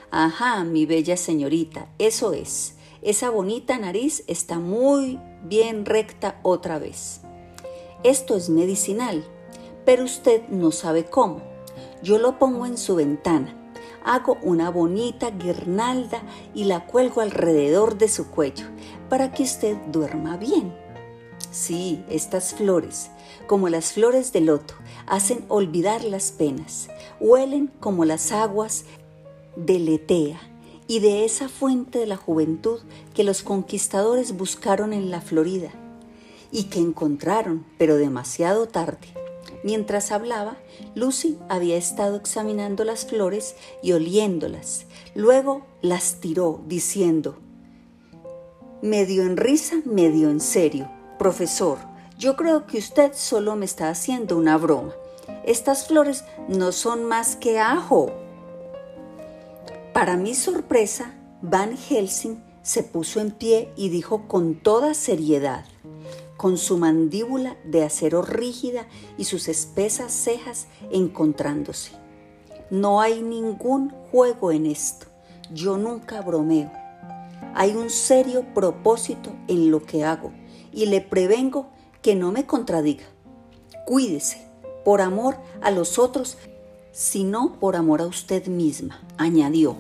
Ajá, 0.10 0.66
mi 0.66 0.86
bella 0.86 1.16
señorita, 1.16 1.88
eso 2.00 2.34
es. 2.34 2.74
Esa 3.02 3.32
bonita 3.32 3.80
nariz 3.80 4.24
está 4.28 4.60
muy 4.60 5.20
bien 5.44 5.86
recta 5.86 6.40
otra 6.44 6.78
vez. 6.78 7.22
Esto 8.04 8.36
es 8.36 8.50
medicinal, 8.52 9.26
pero 9.86 10.04
usted 10.04 10.48
no 10.50 10.72
sabe 10.72 11.06
cómo. 11.06 11.42
Yo 12.04 12.20
lo 12.20 12.38
pongo 12.38 12.68
en 12.68 12.78
su 12.78 12.96
ventana, 12.96 13.56
hago 14.04 14.38
una 14.44 14.70
bonita 14.70 15.32
guirnalda 15.32 16.22
y 16.54 16.66
la 16.66 16.86
cuelgo 16.86 17.22
alrededor 17.22 17.98
de 17.98 18.08
su 18.08 18.30
cuello 18.30 18.68
para 19.10 19.32
que 19.32 19.44
usted 19.44 19.78
duerma 19.88 20.38
bien. 20.38 20.72
Sí, 21.50 22.06
estas 22.08 22.54
flores, 22.54 23.10
como 23.48 23.68
las 23.70 23.94
flores 23.94 24.32
de 24.32 24.42
loto, 24.42 24.76
hacen 25.08 25.44
olvidar 25.48 26.04
las 26.04 26.32
penas, 26.32 26.88
huelen 27.20 27.72
como 27.80 28.06
las 28.06 28.32
aguas 28.32 28.86
de 29.56 29.80
Letea 29.80 30.51
y 30.92 31.00
de 31.00 31.24
esa 31.24 31.48
fuente 31.48 32.00
de 32.00 32.06
la 32.06 32.18
juventud 32.18 32.82
que 33.14 33.24
los 33.24 33.44
conquistadores 33.44 34.36
buscaron 34.36 34.92
en 34.92 35.10
la 35.10 35.22
Florida 35.22 35.70
y 36.52 36.66
que 36.66 36.80
encontraron, 36.80 37.66
pero 37.78 37.96
demasiado 37.96 38.68
tarde. 38.68 39.08
Mientras 39.64 40.12
hablaba, 40.12 40.58
Lucy 40.94 41.38
había 41.48 41.78
estado 41.78 42.18
examinando 42.18 42.84
las 42.84 43.06
flores 43.06 43.56
y 43.82 43.94
oliéndolas. 43.94 44.86
Luego 45.16 45.66
las 45.82 46.16
tiró, 46.16 46.60
diciendo, 46.68 47.38
medio 48.82 49.24
en 49.24 49.38
risa, 49.38 49.78
medio 49.86 50.30
en 50.30 50.42
serio, 50.42 50.92
profesor, 51.18 51.78
yo 52.20 52.36
creo 52.36 52.68
que 52.68 52.80
usted 52.80 53.14
solo 53.14 53.56
me 53.56 53.64
está 53.64 53.88
haciendo 53.88 54.36
una 54.36 54.58
broma. 54.58 54.92
Estas 55.46 55.88
flores 55.88 56.26
no 56.50 56.74
son 56.74 57.06
más 57.06 57.38
que 57.38 57.60
ajo. 57.60 58.12
Para 59.94 60.16
mi 60.16 60.36
sorpresa, 60.36 61.14
Van 61.42 61.76
Helsing 61.76 62.42
se 62.62 62.82
puso 62.82 63.20
en 63.20 63.32
pie 63.32 63.74
y 63.76 63.90
dijo 63.90 64.26
con 64.30 64.56
toda 64.56 64.94
seriedad, 64.94 65.66
con 66.38 66.58
su 66.58 66.78
mandíbula 66.78 67.58
de 67.66 67.84
acero 67.84 68.22
rígida 68.22 68.88
y 69.18 69.26
sus 69.26 69.50
espesas 69.50 70.14
cejas 70.14 70.68
encontrándose. 70.92 71.92
No 72.70 73.02
hay 73.02 73.22
ningún 73.22 73.90
juego 74.12 74.54
en 74.54 74.66
esto. 74.66 75.08
Yo 75.54 75.78
nunca 75.78 76.22
bromeo. 76.22 76.72
Hay 77.54 77.76
un 77.76 77.90
serio 77.90 78.46
propósito 78.54 79.36
en 79.50 79.72
lo 79.72 79.84
que 79.84 80.06
hago 80.06 80.32
y 80.72 80.86
le 80.86 81.02
prevengo 81.02 81.70
que 82.02 82.16
no 82.16 82.32
me 82.32 82.46
contradiga. 82.46 83.04
Cuídese, 83.86 84.48
por 84.86 85.02
amor 85.02 85.36
a 85.62 85.70
los 85.70 86.00
otros 86.00 86.38
sino 86.92 87.54
por 87.60 87.76
amor 87.76 88.02
a 88.02 88.06
usted 88.06 88.48
misma, 88.48 89.02
añadió. 89.18 89.76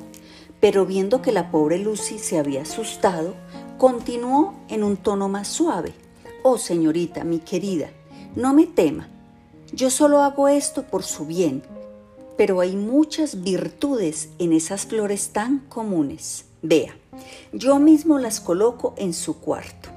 Pero 0.60 0.86
viendo 0.86 1.22
que 1.22 1.32
la 1.32 1.51
pobre 1.51 1.80
Lucy 1.80 2.20
se 2.20 2.38
había 2.38 2.62
asustado, 2.62 3.34
continuó 3.77 4.53
en 4.70 4.84
un 4.84 4.98
tono 4.98 5.27
más 5.27 5.48
suave. 5.48 5.94
Oh 6.44 6.58
señorita, 6.58 7.24
mi 7.24 7.39
querida, 7.39 7.89
no 8.36 8.53
me 8.53 8.68
tema. 8.68 9.10
Yo 9.74 9.89
solo 9.89 10.22
hago 10.22 10.48
esto 10.48 10.84
por 10.84 11.03
su 11.03 11.25
bien, 11.25 11.63
pero 12.38 12.60
hay 12.60 12.75
muchas 12.75 13.44
virtudes 13.44 14.30
en 14.39 14.53
esas 14.53 14.86
flores 14.86 15.30
tan 15.30 15.60
comunes. 15.70 16.46
Vea, 16.62 16.96
yo 17.53 17.80
mismo 17.80 18.20
las 18.20 18.39
coloco 18.39 18.94
en 18.98 19.13
su 19.13 19.39
cuarto. 19.39 19.89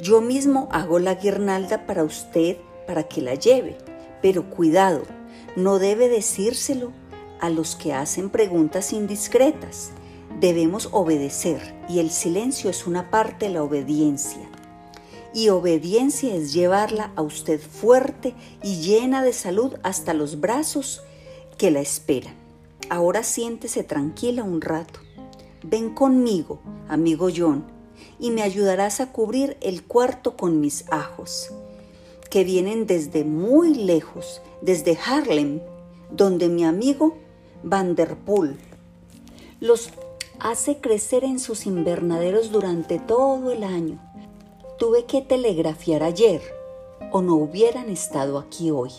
Yo 0.00 0.20
mismo 0.20 0.68
hago 0.72 0.98
la 0.98 1.14
guirnalda 1.14 1.86
para 1.86 2.04
usted 2.04 2.56
para 2.86 3.04
que 3.04 3.20
la 3.20 3.34
lleve, 3.34 3.78
pero 4.22 4.50
cuidado, 4.50 5.02
no 5.56 5.78
debe 5.78 6.08
decírselo 6.08 6.92
a 7.40 7.50
los 7.50 7.76
que 7.76 7.92
hacen 7.92 8.30
preguntas 8.30 8.92
indiscretas. 8.92 9.90
Debemos 10.40 10.88
obedecer 10.92 11.74
y 11.88 11.98
el 11.98 12.10
silencio 12.10 12.70
es 12.70 12.86
una 12.86 13.10
parte 13.10 13.46
de 13.46 13.54
la 13.54 13.62
obediencia. 13.62 14.48
Y 15.32 15.48
obediencia 15.48 16.34
es 16.34 16.52
llevarla 16.52 17.12
a 17.16 17.22
usted 17.22 17.60
fuerte 17.60 18.34
y 18.62 18.80
llena 18.80 19.22
de 19.22 19.32
salud 19.32 19.74
hasta 19.82 20.14
los 20.14 20.40
brazos 20.40 21.02
que 21.56 21.70
la 21.70 21.80
esperan. 21.80 22.34
Ahora 22.88 23.22
siéntese 23.22 23.84
tranquila 23.84 24.42
un 24.42 24.60
rato. 24.60 25.00
Ven 25.62 25.94
conmigo, 25.94 26.60
amigo 26.88 27.28
John, 27.34 27.64
y 28.18 28.30
me 28.30 28.42
ayudarás 28.42 29.00
a 29.00 29.12
cubrir 29.12 29.56
el 29.60 29.84
cuarto 29.84 30.36
con 30.36 30.60
mis 30.60 30.84
ajos 30.90 31.50
que 32.30 32.44
vienen 32.44 32.86
desde 32.86 33.24
muy 33.24 33.74
lejos, 33.74 34.40
desde 34.62 34.96
Harlem, 35.04 35.60
donde 36.10 36.48
mi 36.48 36.64
amigo 36.64 37.16
Vanderpool 37.62 38.56
los 39.60 39.90
hace 40.38 40.78
crecer 40.80 41.22
en 41.22 41.38
sus 41.38 41.66
invernaderos 41.66 42.50
durante 42.50 42.98
todo 42.98 43.50
el 43.50 43.62
año. 43.62 44.00
Tuve 44.78 45.04
que 45.04 45.20
telegrafiar 45.20 46.02
ayer 46.02 46.40
o 47.12 47.20
no 47.20 47.34
hubieran 47.34 47.90
estado 47.90 48.38
aquí 48.38 48.70
hoy. 48.70 48.92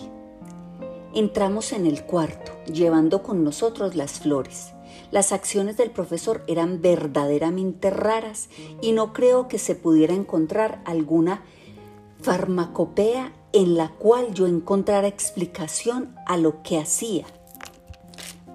Entramos 1.14 1.74
en 1.74 1.88
el 1.88 2.04
cuarto, 2.04 2.52
llevando 2.72 3.24
con 3.24 3.44
nosotros 3.44 3.96
las 3.96 4.20
flores. 4.20 4.74
Las 5.10 5.32
acciones 5.32 5.78
del 5.78 5.90
profesor 5.90 6.44
eran 6.48 6.82
verdaderamente 6.82 7.90
raras 7.90 8.50
y 8.82 8.92
no 8.92 9.12
creo 9.12 9.48
que 9.48 9.58
se 9.58 9.76
pudiera 9.76 10.14
encontrar 10.14 10.82
alguna 10.86 11.44
farmacopea 12.22 13.34
en 13.54 13.76
la 13.76 13.90
cual 13.90 14.34
yo 14.34 14.48
encontrara 14.48 15.08
explicación 15.08 16.16
a 16.26 16.38
lo 16.38 16.62
que 16.64 16.80
hacía. 16.80 17.26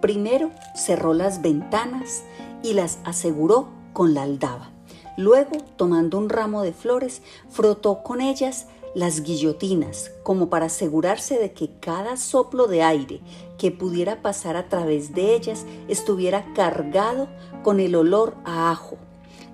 Primero 0.00 0.50
cerró 0.74 1.14
las 1.14 1.42
ventanas 1.42 2.22
y 2.62 2.74
las 2.74 2.98
aseguró 3.04 3.68
con 3.92 4.14
la 4.14 4.22
aldaba. 4.22 4.70
Luego, 5.16 5.56
tomando 5.76 6.18
un 6.18 6.28
ramo 6.28 6.62
de 6.62 6.72
flores, 6.72 7.22
frotó 7.48 8.02
con 8.02 8.20
ellas 8.20 8.66
las 8.94 9.22
guillotinas, 9.22 10.10
como 10.22 10.48
para 10.48 10.66
asegurarse 10.66 11.38
de 11.38 11.52
que 11.52 11.70
cada 11.80 12.16
soplo 12.16 12.66
de 12.66 12.82
aire 12.82 13.20
que 13.58 13.70
pudiera 13.70 14.22
pasar 14.22 14.56
a 14.56 14.68
través 14.68 15.14
de 15.14 15.34
ellas 15.34 15.66
estuviera 15.88 16.52
cargado 16.54 17.28
con 17.62 17.80
el 17.80 17.94
olor 17.94 18.36
a 18.44 18.70
ajo. 18.70 18.96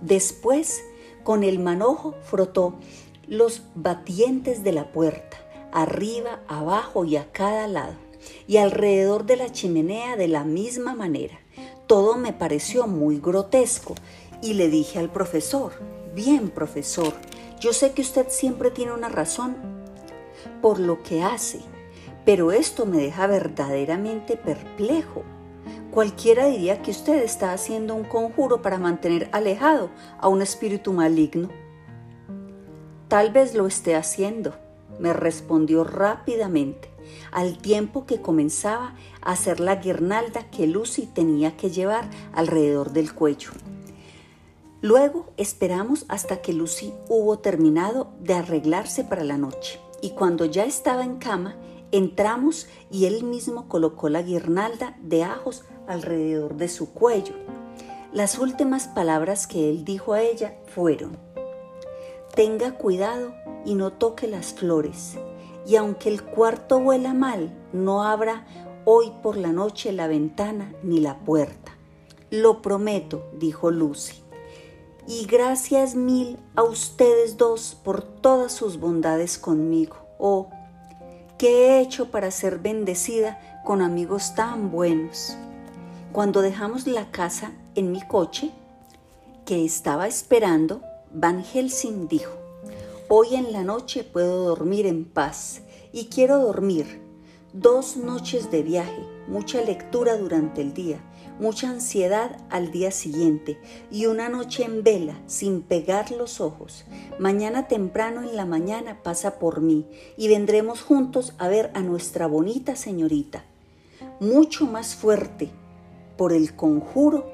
Después, 0.01 0.83
con 1.25 1.45
el 1.45 1.59
manojo, 1.59 2.15
frotó 2.23 2.75
los 3.33 3.63
batientes 3.75 4.63
de 4.63 4.73
la 4.73 4.93
puerta, 4.93 5.39
arriba, 5.73 6.41
abajo 6.49 7.07
y 7.07 7.17
a 7.17 7.33
cada 7.33 7.67
lado, 7.67 7.95
y 8.47 8.59
alrededor 8.59 9.25
de 9.25 9.37
la 9.37 9.51
chimenea 9.51 10.17
de 10.17 10.29
la 10.29 10.45
misma 10.45 10.95
manera. 10.95 11.41
Todo 11.87 12.19
me 12.19 12.35
pareció 12.35 12.87
muy 12.87 13.21
grotesco 13.21 13.95
y 14.43 14.53
le 14.53 14.69
dije 14.69 14.99
al 14.99 15.11
profesor, 15.11 15.73
bien 16.15 16.51
profesor, 16.51 17.15
yo 17.59 17.73
sé 17.73 17.93
que 17.93 18.03
usted 18.03 18.27
siempre 18.29 18.71
tiene 18.71 18.93
una 18.93 19.09
razón, 19.09 19.57
por 20.61 20.79
lo 20.79 21.03
que 21.03 21.23
hace, 21.23 21.61
pero 22.27 22.53
esto 22.53 22.85
me 22.85 22.99
deja 22.99 23.27
verdaderamente 23.29 24.37
perplejo. 24.37 25.23
Cualquiera 25.91 26.49
diría 26.49 26.83
que 26.83 26.91
usted 26.91 27.23
está 27.23 27.55
haciendo 27.55 27.95
un 27.95 28.05
conjuro 28.05 28.61
para 28.61 28.77
mantener 28.77 29.31
alejado 29.33 29.89
a 30.19 30.29
un 30.29 30.43
espíritu 30.43 30.93
maligno. 30.93 31.62
Tal 33.13 33.31
vez 33.31 33.53
lo 33.53 33.67
esté 33.67 33.95
haciendo, 33.95 34.55
me 34.99 35.13
respondió 35.13 35.85
rápidamente, 35.85 36.89
al 37.31 37.59
tiempo 37.59 38.07
que 38.07 38.23
comenzaba 38.23 38.95
a 39.21 39.33
hacer 39.33 39.61
la 39.61 39.77
guirnalda 39.77 40.49
que 40.51 40.67
Lucy 40.67 41.05
tenía 41.05 41.55
que 41.55 41.69
llevar 41.69 42.09
alrededor 42.33 42.93
del 42.93 43.13
cuello. 43.13 43.51
Luego 44.81 45.31
esperamos 45.37 46.07
hasta 46.09 46.41
que 46.41 46.55
Lucy 46.55 46.95
hubo 47.11 47.39
terminado 47.39 48.15
de 48.21 48.33
arreglarse 48.33 49.05
para 49.05 49.25
la 49.25 49.37
noche 49.37 49.79
y 50.01 50.13
cuando 50.13 50.47
ya 50.47 50.65
estaba 50.65 51.05
en 51.05 51.19
cama, 51.19 51.57
entramos 51.91 52.67
y 52.91 53.05
él 53.05 53.25
mismo 53.25 53.69
colocó 53.69 54.09
la 54.09 54.23
guirnalda 54.23 54.97
de 55.03 55.23
ajos 55.23 55.65
alrededor 55.87 56.57
de 56.57 56.69
su 56.71 56.95
cuello. 56.95 57.35
Las 58.11 58.39
últimas 58.39 58.89
palabras 58.89 59.47
que 59.47 59.69
él 59.69 59.85
dijo 59.85 60.15
a 60.15 60.23
ella 60.23 60.57
fueron, 60.75 61.19
Tenga 62.35 62.73
cuidado 62.73 63.35
y 63.67 63.75
no 63.75 63.93
toque 63.93 64.27
las 64.27 64.55
flores, 64.55 65.19
y 65.67 65.77
aunque 65.77 66.09
el 66.09 66.25
cuarto 66.25 66.79
huela 66.79 67.13
mal, 67.13 67.53
no 67.75 68.05
abra 68.05 68.47
hoy 68.87 69.13
por 69.23 69.37
la 69.37 69.53
noche 69.53 69.93
la 69.93 70.07
ventana 70.07 70.73
ni 70.83 70.99
la 70.99 71.19
puerta. 71.19 71.77
Lo 72.31 72.63
prometo, 72.63 73.23
dijo 73.39 73.71
Lucy. 73.71 74.23
Y 75.07 75.27
gracias 75.27 75.95
mil 75.95 76.39
a 76.57 76.63
ustedes 76.63 77.37
dos 77.37 77.77
por 77.85 78.03
todas 78.03 78.53
sus 78.53 78.81
bondades 78.81 79.37
conmigo. 79.37 79.97
Oh, 80.19 80.49
¿qué 81.37 81.67
he 81.67 81.81
hecho 81.81 82.11
para 82.11 82.31
ser 82.31 82.61
bendecida 82.61 83.61
con 83.63 83.83
amigos 83.83 84.35
tan 84.35 84.71
buenos? 84.71 85.37
Cuando 86.13 86.41
dejamos 86.41 86.87
la 86.87 87.11
casa 87.11 87.53
en 87.75 87.93
mi 87.93 88.01
coche, 88.01 88.53
que 89.45 89.67
estaba 89.67 90.07
esperando, 90.07 90.81
Van 91.15 91.45
Helsing 91.45 92.09
dijo, 92.09 92.33
Hoy 93.09 93.35
en 93.35 93.53
la 93.53 93.65
noche 93.65 94.03
puedo 94.03 94.45
dormir 94.47 94.87
en 94.87 95.05
paz 95.05 95.61
y 95.93 96.07
quiero 96.07 96.39
dormir. 96.39 97.03
Dos 97.53 97.99
noches 97.99 98.51
de 98.51 98.63
viaje, 98.63 99.07
mucha 99.29 99.61
lectura 99.61 100.17
durante 100.17 100.63
el 100.63 100.73
día, 100.73 101.05
mucha 101.39 101.69
ansiedad 101.69 102.39
al 102.49 102.71
día 102.71 102.91
siguiente 102.91 103.59
y 103.91 104.07
una 104.07 104.31
noche 104.31 104.65
en 104.65 104.83
vela 104.83 105.21
sin 105.27 105.61
pegar 105.61 106.11
los 106.13 106.41
ojos. 106.41 106.87
Mañana 107.19 107.69
temprano 107.69 108.23
en 108.23 108.35
la 108.35 108.47
mañana 108.47 109.03
pasa 109.03 109.39
por 109.39 109.61
mí 109.61 109.87
y 110.17 110.29
vendremos 110.29 110.81
juntos 110.81 111.35
a 111.37 111.49
ver 111.49 111.71
a 111.75 111.81
nuestra 111.81 112.27
bonita 112.27 112.75
señorita. 112.75 113.45
Mucho 114.19 114.65
más 114.65 114.95
fuerte 114.95 115.51
por 116.17 116.33
el 116.33 116.57
conjuro 116.57 117.31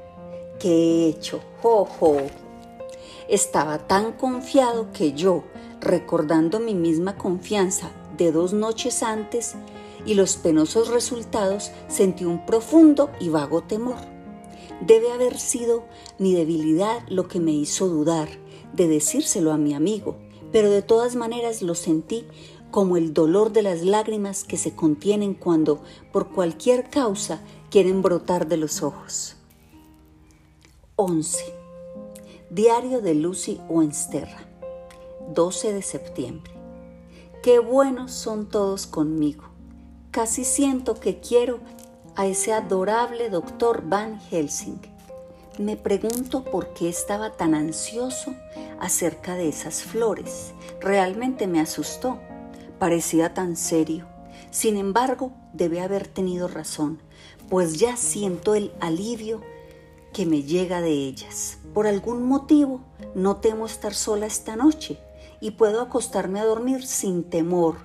que 0.59 0.69
he 0.69 1.09
hecho. 1.11 1.41
¡Jo, 1.63 1.85
jo! 1.85 2.17
Estaba 3.29 3.87
tan 3.87 4.13
confiado 4.13 4.91
que 4.93 5.13
yo, 5.13 5.45
recordando 5.81 6.61
mi 6.61 6.75
misma 6.75 7.19
confianza 7.19 7.91
de 8.17 8.33
dos 8.33 8.55
noches 8.55 9.03
antes 9.03 9.55
y 10.07 10.15
los 10.15 10.37
penosos 10.37 10.89
resultados, 10.89 11.71
sentí 11.89 12.25
un 12.25 12.47
profundo 12.47 13.11
y 13.21 13.29
vago 13.29 13.63
temor. 13.63 13.99
Debe 14.81 15.13
haber 15.13 15.39
sido 15.39 15.85
mi 16.19 16.35
debilidad 16.35 17.03
lo 17.09 17.29
que 17.29 17.39
me 17.39 17.53
hizo 17.53 17.89
dudar 17.89 18.29
de 18.73 18.89
decírselo 18.89 19.53
a 19.53 19.59
mi 19.59 19.75
amigo, 19.75 20.17
pero 20.51 20.71
de 20.71 20.81
todas 20.81 21.15
maneras 21.15 21.61
lo 21.61 21.75
sentí 21.75 22.25
como 22.71 22.97
el 22.97 23.13
dolor 23.13 23.53
de 23.53 23.63
las 23.63 23.83
lágrimas 23.83 24.45
que 24.45 24.57
se 24.57 24.75
contienen 24.75 25.35
cuando, 25.35 25.83
por 26.13 26.31
cualquier 26.31 26.89
causa, 26.89 27.43
quieren 27.71 28.01
brotar 28.01 28.49
de 28.49 28.57
los 28.57 28.83
ojos. 28.83 29.37
11. 30.97 31.58
Diario 32.51 33.03
de 33.03 33.15
Lucy 33.15 33.61
Wensterra, 33.69 34.49
12 35.35 35.75
de 35.75 35.83
septiembre. 35.83 36.51
Qué 37.43 37.59
buenos 37.59 38.11
son 38.13 38.49
todos 38.49 38.87
conmigo. 38.87 39.45
Casi 40.13 40.47
siento 40.47 40.99
que 40.99 41.21
quiero 41.21 41.59
a 42.17 42.27
ese 42.27 42.55
adorable 42.55 43.29
doctor 43.29 43.83
Van 43.87 44.19
Helsing. 44.19 44.81
Me 45.59 45.77
pregunto 45.77 46.43
por 46.43 46.73
qué 46.73 46.89
estaba 46.89 47.33
tan 47.33 47.55
ansioso 47.55 48.35
acerca 48.81 49.35
de 49.35 49.51
esas 49.51 49.83
flores. 49.83 50.55
Realmente 50.81 51.47
me 51.47 51.61
asustó. 51.61 52.19
Parecía 52.79 53.35
tan 53.35 53.59
serio. 53.59 54.07
Sin 54.51 54.79
embargo, 54.79 55.33
debe 55.53 55.83
haber 55.83 56.09
tenido 56.09 56.49
razón, 56.49 56.99
pues 57.51 57.79
ya 57.79 57.99
siento 57.99 58.55
el 58.55 58.73
alivio 58.81 59.43
que 60.13 60.27
me 60.27 60.43
llega 60.43 60.81
de 60.81 60.91
ellas. 60.91 61.59
Por 61.75 61.87
algún 61.87 62.27
motivo 62.27 62.81
no 63.15 63.37
temo 63.37 63.67
estar 63.67 63.95
sola 63.95 64.27
esta 64.27 64.57
noche 64.57 64.99
y 65.41 65.53
puedo 65.53 65.81
acostarme 65.81 66.41
a 66.41 66.45
dormir 66.45 66.87
sin 66.87 67.25
temor. 67.25 67.77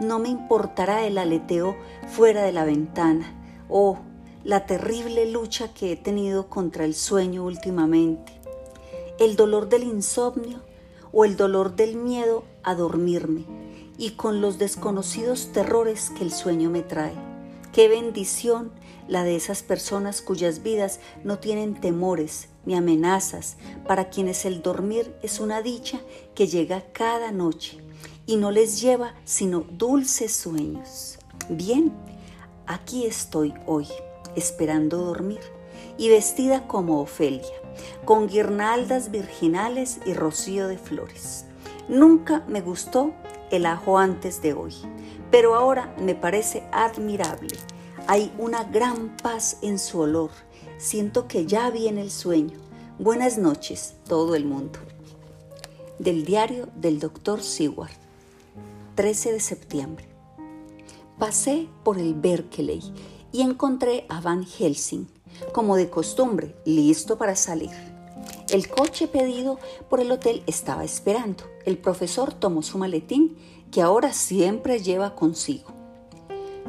No 0.00 0.18
me 0.18 0.28
importará 0.28 1.06
el 1.06 1.18
aleteo 1.18 1.76
fuera 2.08 2.42
de 2.42 2.52
la 2.52 2.64
ventana 2.64 3.34
o 3.68 3.98
la 4.44 4.66
terrible 4.66 5.30
lucha 5.30 5.72
que 5.72 5.92
he 5.92 5.96
tenido 5.96 6.48
contra 6.48 6.84
el 6.84 6.94
sueño 6.94 7.44
últimamente, 7.44 8.32
el 9.18 9.36
dolor 9.36 9.68
del 9.68 9.84
insomnio 9.84 10.60
o 11.12 11.24
el 11.24 11.36
dolor 11.36 11.76
del 11.76 11.96
miedo 11.96 12.44
a 12.62 12.74
dormirme 12.74 13.44
y 13.98 14.12
con 14.12 14.40
los 14.40 14.58
desconocidos 14.58 15.52
terrores 15.52 16.10
que 16.10 16.24
el 16.24 16.32
sueño 16.32 16.70
me 16.70 16.82
trae. 16.82 17.14
Qué 17.72 17.88
bendición 17.88 18.72
la 19.08 19.24
de 19.24 19.36
esas 19.36 19.62
personas 19.62 20.22
cuyas 20.22 20.62
vidas 20.62 21.00
no 21.24 21.38
tienen 21.38 21.74
temores 21.74 22.48
ni 22.64 22.74
amenazas, 22.74 23.56
para 23.86 24.08
quienes 24.10 24.44
el 24.44 24.62
dormir 24.62 25.14
es 25.22 25.40
una 25.40 25.62
dicha 25.62 26.00
que 26.34 26.46
llega 26.46 26.84
cada 26.92 27.32
noche 27.32 27.78
y 28.26 28.36
no 28.36 28.50
les 28.50 28.80
lleva 28.80 29.14
sino 29.24 29.60
dulces 29.60 30.32
sueños. 30.32 31.18
Bien, 31.48 31.92
aquí 32.66 33.04
estoy 33.04 33.52
hoy, 33.66 33.88
esperando 34.36 34.98
dormir, 34.98 35.40
y 35.98 36.08
vestida 36.08 36.66
como 36.66 37.00
Ofelia, 37.00 37.44
con 38.04 38.28
guirnaldas 38.28 39.10
virginales 39.10 39.98
y 40.06 40.14
rocío 40.14 40.68
de 40.68 40.78
flores. 40.78 41.44
Nunca 41.88 42.44
me 42.46 42.60
gustó 42.60 43.12
el 43.50 43.66
ajo 43.66 43.98
antes 43.98 44.40
de 44.40 44.54
hoy, 44.54 44.74
pero 45.30 45.54
ahora 45.54 45.94
me 45.98 46.14
parece 46.14 46.62
admirable 46.72 47.56
hay 48.06 48.32
una 48.38 48.64
gran 48.64 49.16
paz 49.16 49.58
en 49.62 49.78
su 49.78 50.00
olor. 50.00 50.30
Siento 50.78 51.28
que 51.28 51.46
ya 51.46 51.70
viene 51.70 52.02
el 52.02 52.10
sueño. 52.10 52.58
Buenas 52.98 53.38
noches, 53.38 53.94
todo 54.08 54.34
el 54.34 54.44
mundo. 54.44 54.78
Del 55.98 56.24
diario 56.24 56.68
del 56.76 56.98
doctor 56.98 57.42
Seward, 57.42 57.92
13 58.96 59.32
de 59.32 59.40
septiembre. 59.40 60.08
Pasé 61.18 61.68
por 61.84 61.98
el 61.98 62.14
Berkeley 62.14 62.82
y 63.30 63.42
encontré 63.42 64.06
a 64.08 64.20
Van 64.20 64.44
Helsing, 64.44 65.06
como 65.52 65.76
de 65.76 65.88
costumbre, 65.88 66.56
listo 66.64 67.16
para 67.16 67.36
salir. 67.36 67.70
El 68.50 68.68
coche 68.68 69.06
pedido 69.06 69.58
por 69.88 70.00
el 70.00 70.10
hotel 70.10 70.42
estaba 70.46 70.84
esperando. 70.84 71.44
El 71.64 71.78
profesor 71.78 72.34
tomó 72.34 72.62
su 72.62 72.76
maletín, 72.78 73.36
que 73.70 73.80
ahora 73.80 74.12
siempre 74.12 74.80
lleva 74.80 75.14
consigo. 75.14 75.71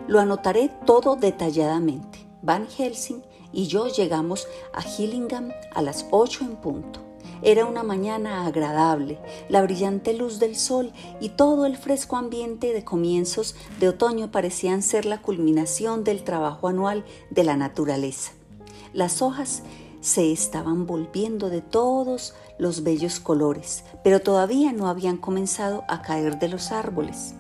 Lo 0.08 0.20
anotaré 0.20 0.70
todo 0.86 1.16
detalladamente. 1.16 2.20
Van 2.42 2.68
Helsing 2.68 3.24
y 3.54 3.68
yo 3.68 3.88
llegamos 3.88 4.48
a 4.74 4.82
Hillingham 4.86 5.52
a 5.74 5.82
las 5.82 6.08
8 6.12 6.44
en 6.44 6.56
punto. 6.58 7.00
Era 7.42 7.66
una 7.66 7.84
mañana 7.84 8.46
agradable, 8.46 9.20
la 9.50 9.62
brillante 9.62 10.14
luz 10.14 10.40
del 10.40 10.56
sol 10.56 10.92
y 11.20 11.30
todo 11.30 11.66
el 11.66 11.78
fresco 11.78 12.16
ambiente 12.16 12.74
de 12.74 12.84
comienzos 12.84 13.56
de 13.80 13.90
otoño 13.90 14.32
parecían 14.32 14.82
ser 14.82 15.06
la 15.06 15.22
culminación 15.22 16.04
del 16.04 16.24
trabajo 16.24 16.68
anual 16.68 17.06
de 17.30 17.44
la 17.44 17.58
naturaleza. 17.58 18.32
Las 18.94 19.22
hojas 19.22 19.64
se 20.00 20.32
estaban 20.32 20.86
volviendo 20.86 21.50
de 21.50 21.62
todos 21.62 22.34
los 22.58 22.84
bellos 22.84 23.20
colores, 23.20 23.84
pero 24.04 24.22
todavía 24.22 24.74
no 24.74 24.88
habían 24.88 25.18
comenzado 25.18 25.84
a 25.88 26.02
caer 26.02 26.40
de 26.40 26.50
los 26.50 26.72
árboles. 26.72 27.36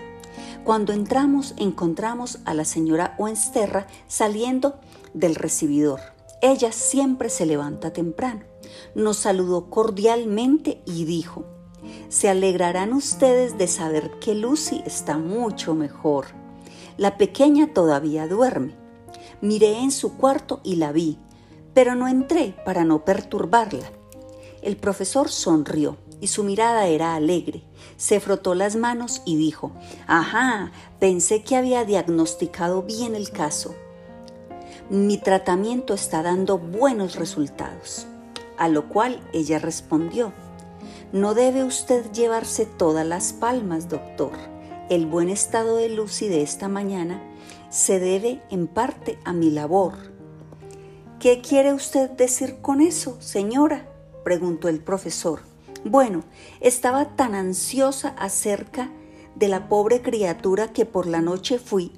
Cuando 0.63 0.93
entramos 0.93 1.53
encontramos 1.57 2.39
a 2.45 2.53
la 2.53 2.63
señora 2.63 3.15
Oensterra 3.17 3.85
saliendo 4.07 4.79
del 5.13 5.35
recibidor. 5.35 5.99
Ella 6.41 6.71
siempre 6.71 7.29
se 7.29 7.45
levanta 7.45 7.91
temprano. 7.91 8.43
Nos 8.95 9.17
saludó 9.17 9.69
cordialmente 9.69 10.81
y 10.85 11.03
dijo, 11.03 11.43
se 12.07 12.29
alegrarán 12.29 12.93
ustedes 12.93 13.57
de 13.57 13.67
saber 13.67 14.11
que 14.19 14.35
Lucy 14.35 14.81
está 14.85 15.17
mucho 15.17 15.75
mejor. 15.75 16.27
La 16.95 17.17
pequeña 17.17 17.73
todavía 17.73 18.25
duerme. 18.29 18.73
Miré 19.41 19.79
en 19.79 19.91
su 19.91 20.15
cuarto 20.15 20.61
y 20.63 20.77
la 20.77 20.93
vi, 20.93 21.17
pero 21.73 21.93
no 21.93 22.07
entré 22.07 22.55
para 22.63 22.85
no 22.85 23.03
perturbarla. 23.03 23.91
El 24.61 24.77
profesor 24.77 25.27
sonrió 25.27 25.97
y 26.23 26.27
su 26.27 26.45
mirada 26.45 26.87
era 26.87 27.15
alegre. 27.15 27.63
Se 27.97 28.21
frotó 28.21 28.55
las 28.55 28.77
manos 28.77 29.21
y 29.25 29.35
dijo, 29.35 29.73
Ajá, 30.07 30.71
pensé 30.97 31.43
que 31.43 31.57
había 31.57 31.83
diagnosticado 31.83 32.83
bien 32.83 33.13
el 33.13 33.29
caso. 33.29 33.75
Mi 34.89 35.17
tratamiento 35.17 35.93
está 35.93 36.23
dando 36.23 36.57
buenos 36.57 37.17
resultados. 37.17 38.07
A 38.57 38.69
lo 38.69 38.87
cual 38.87 39.19
ella 39.33 39.59
respondió, 39.59 40.31
No 41.11 41.33
debe 41.33 41.65
usted 41.65 42.09
llevarse 42.13 42.65
todas 42.65 43.05
las 43.05 43.33
palmas, 43.33 43.89
doctor. 43.89 44.31
El 44.89 45.07
buen 45.07 45.27
estado 45.27 45.75
de 45.75 45.89
Lucy 45.89 46.29
de 46.29 46.41
esta 46.41 46.69
mañana 46.69 47.21
se 47.69 47.99
debe 47.99 48.41
en 48.49 48.67
parte 48.67 49.19
a 49.25 49.33
mi 49.33 49.51
labor. 49.51 49.95
¿Qué 51.19 51.41
quiere 51.41 51.73
usted 51.73 52.11
decir 52.11 52.59
con 52.61 52.79
eso, 52.79 53.17
señora? 53.19 53.89
preguntó 54.23 54.69
el 54.69 54.79
profesor. 54.79 55.52
Bueno, 55.85 56.23
estaba 56.61 57.15
tan 57.15 57.35
ansiosa 57.35 58.09
acerca 58.17 58.89
de 59.35 59.47
la 59.47 59.67
pobre 59.67 60.01
criatura 60.01 60.71
que 60.71 60.85
por 60.85 61.07
la 61.07 61.21
noche 61.21 61.59
fui 61.59 61.91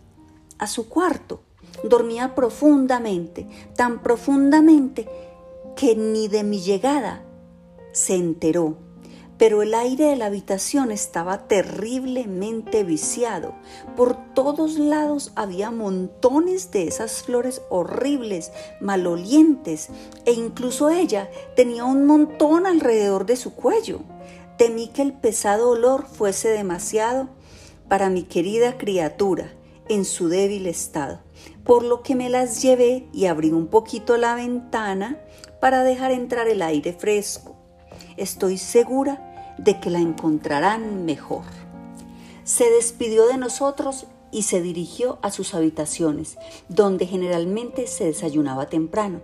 a 0.57 0.67
su 0.67 0.89
cuarto. 0.89 1.41
Dormía 1.83 2.35
profundamente, 2.35 3.47
tan 3.75 4.01
profundamente 4.01 5.07
que 5.75 5.95
ni 5.95 6.27
de 6.27 6.43
mi 6.43 6.59
llegada 6.59 7.23
se 7.91 8.15
enteró 8.15 8.77
pero 9.37 9.61
el 9.61 9.73
aire 9.73 10.05
de 10.05 10.15
la 10.15 10.27
habitación 10.27 10.91
estaba 10.91 11.47
terriblemente 11.47 12.83
viciado. 12.83 13.53
Por 13.95 14.15
todos 14.33 14.79
lados 14.79 15.31
había 15.35 15.71
montones 15.71 16.71
de 16.71 16.87
esas 16.87 17.23
flores 17.23 17.61
horribles, 17.69 18.51
malolientes, 18.79 19.89
e 20.25 20.31
incluso 20.33 20.89
ella 20.89 21.29
tenía 21.55 21.85
un 21.85 22.05
montón 22.05 22.65
alrededor 22.65 23.25
de 23.25 23.35
su 23.35 23.53
cuello. 23.53 23.99
Temí 24.57 24.87
que 24.87 25.01
el 25.01 25.13
pesado 25.13 25.69
olor 25.69 26.05
fuese 26.05 26.49
demasiado 26.49 27.27
para 27.89 28.09
mi 28.09 28.23
querida 28.23 28.77
criatura 28.77 29.51
en 29.89 30.05
su 30.05 30.29
débil 30.29 30.65
estado, 30.67 31.19
por 31.63 31.83
lo 31.83 32.01
que 32.01 32.15
me 32.15 32.29
las 32.29 32.61
llevé 32.61 33.07
y 33.13 33.25
abrí 33.25 33.51
un 33.51 33.67
poquito 33.67 34.17
la 34.17 34.33
ventana 34.33 35.19
para 35.59 35.83
dejar 35.83 36.11
entrar 36.11 36.47
el 36.47 36.61
aire 36.61 36.93
fresco. 36.93 37.54
Estoy 38.17 38.57
segura 38.57 39.55
de 39.57 39.79
que 39.79 39.89
la 39.89 39.99
encontrarán 39.99 41.05
mejor. 41.05 41.43
Se 42.43 42.69
despidió 42.69 43.27
de 43.27 43.37
nosotros 43.37 44.05
y 44.31 44.43
se 44.43 44.61
dirigió 44.61 45.17
a 45.21 45.31
sus 45.31 45.53
habitaciones, 45.53 46.37
donde 46.69 47.07
generalmente 47.07 47.87
se 47.87 48.05
desayunaba 48.05 48.67
temprano. 48.67 49.21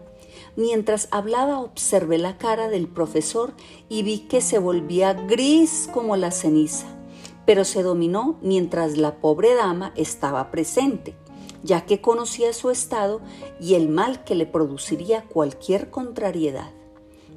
Mientras 0.56 1.08
hablaba 1.12 1.60
observé 1.60 2.18
la 2.18 2.38
cara 2.38 2.68
del 2.68 2.88
profesor 2.88 3.54
y 3.90 4.04
vi 4.04 4.20
que 4.20 4.42
se 4.42 4.60
volvía 4.60 5.14
gris 5.14 5.90
como 5.94 6.16
la 6.18 6.32
ceniza, 6.32 6.88
pero 7.46 7.64
se 7.66 7.84
dominó 7.84 8.40
mientras 8.42 8.98
la 8.98 9.16
pobre 9.20 9.54
dama 9.54 9.94
estaba 9.96 10.52
presente, 10.52 11.16
ya 11.64 11.86
que 11.86 12.02
conocía 12.02 12.54
su 12.54 12.70
estado 12.70 13.22
y 13.60 13.76
el 13.76 13.88
mal 13.88 14.24
que 14.24 14.36
le 14.36 14.46
produciría 14.46 15.24
cualquier 15.24 15.90
contrariedad. 15.90 16.72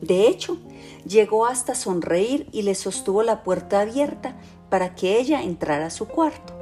De 0.01 0.29
hecho, 0.29 0.59
llegó 1.07 1.47
hasta 1.47 1.75
sonreír 1.75 2.49
y 2.53 2.63
le 2.63 2.75
sostuvo 2.75 3.23
la 3.23 3.43
puerta 3.43 3.81
abierta 3.81 4.37
para 4.69 4.95
que 4.95 5.19
ella 5.19 5.43
entrara 5.43 5.87
a 5.87 5.91
su 5.91 6.07
cuarto. 6.07 6.53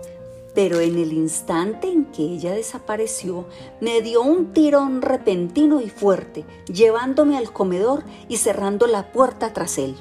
Pero 0.55 0.81
en 0.81 0.99
el 0.99 1.13
instante 1.13 1.89
en 1.89 2.05
que 2.07 2.23
ella 2.23 2.53
desapareció, 2.53 3.47
me 3.81 4.03
dio 4.03 4.23
un 4.23 4.53
tirón 4.53 5.01
repentino 5.01 5.81
y 5.81 5.89
fuerte, 5.89 6.45
llevándome 6.67 7.39
al 7.39 7.53
comedor 7.53 8.05
y 8.29 8.37
cerrando 8.37 8.87
la 8.87 9.13
puerta 9.13 9.55
tras 9.55 9.79
él. 9.79 9.97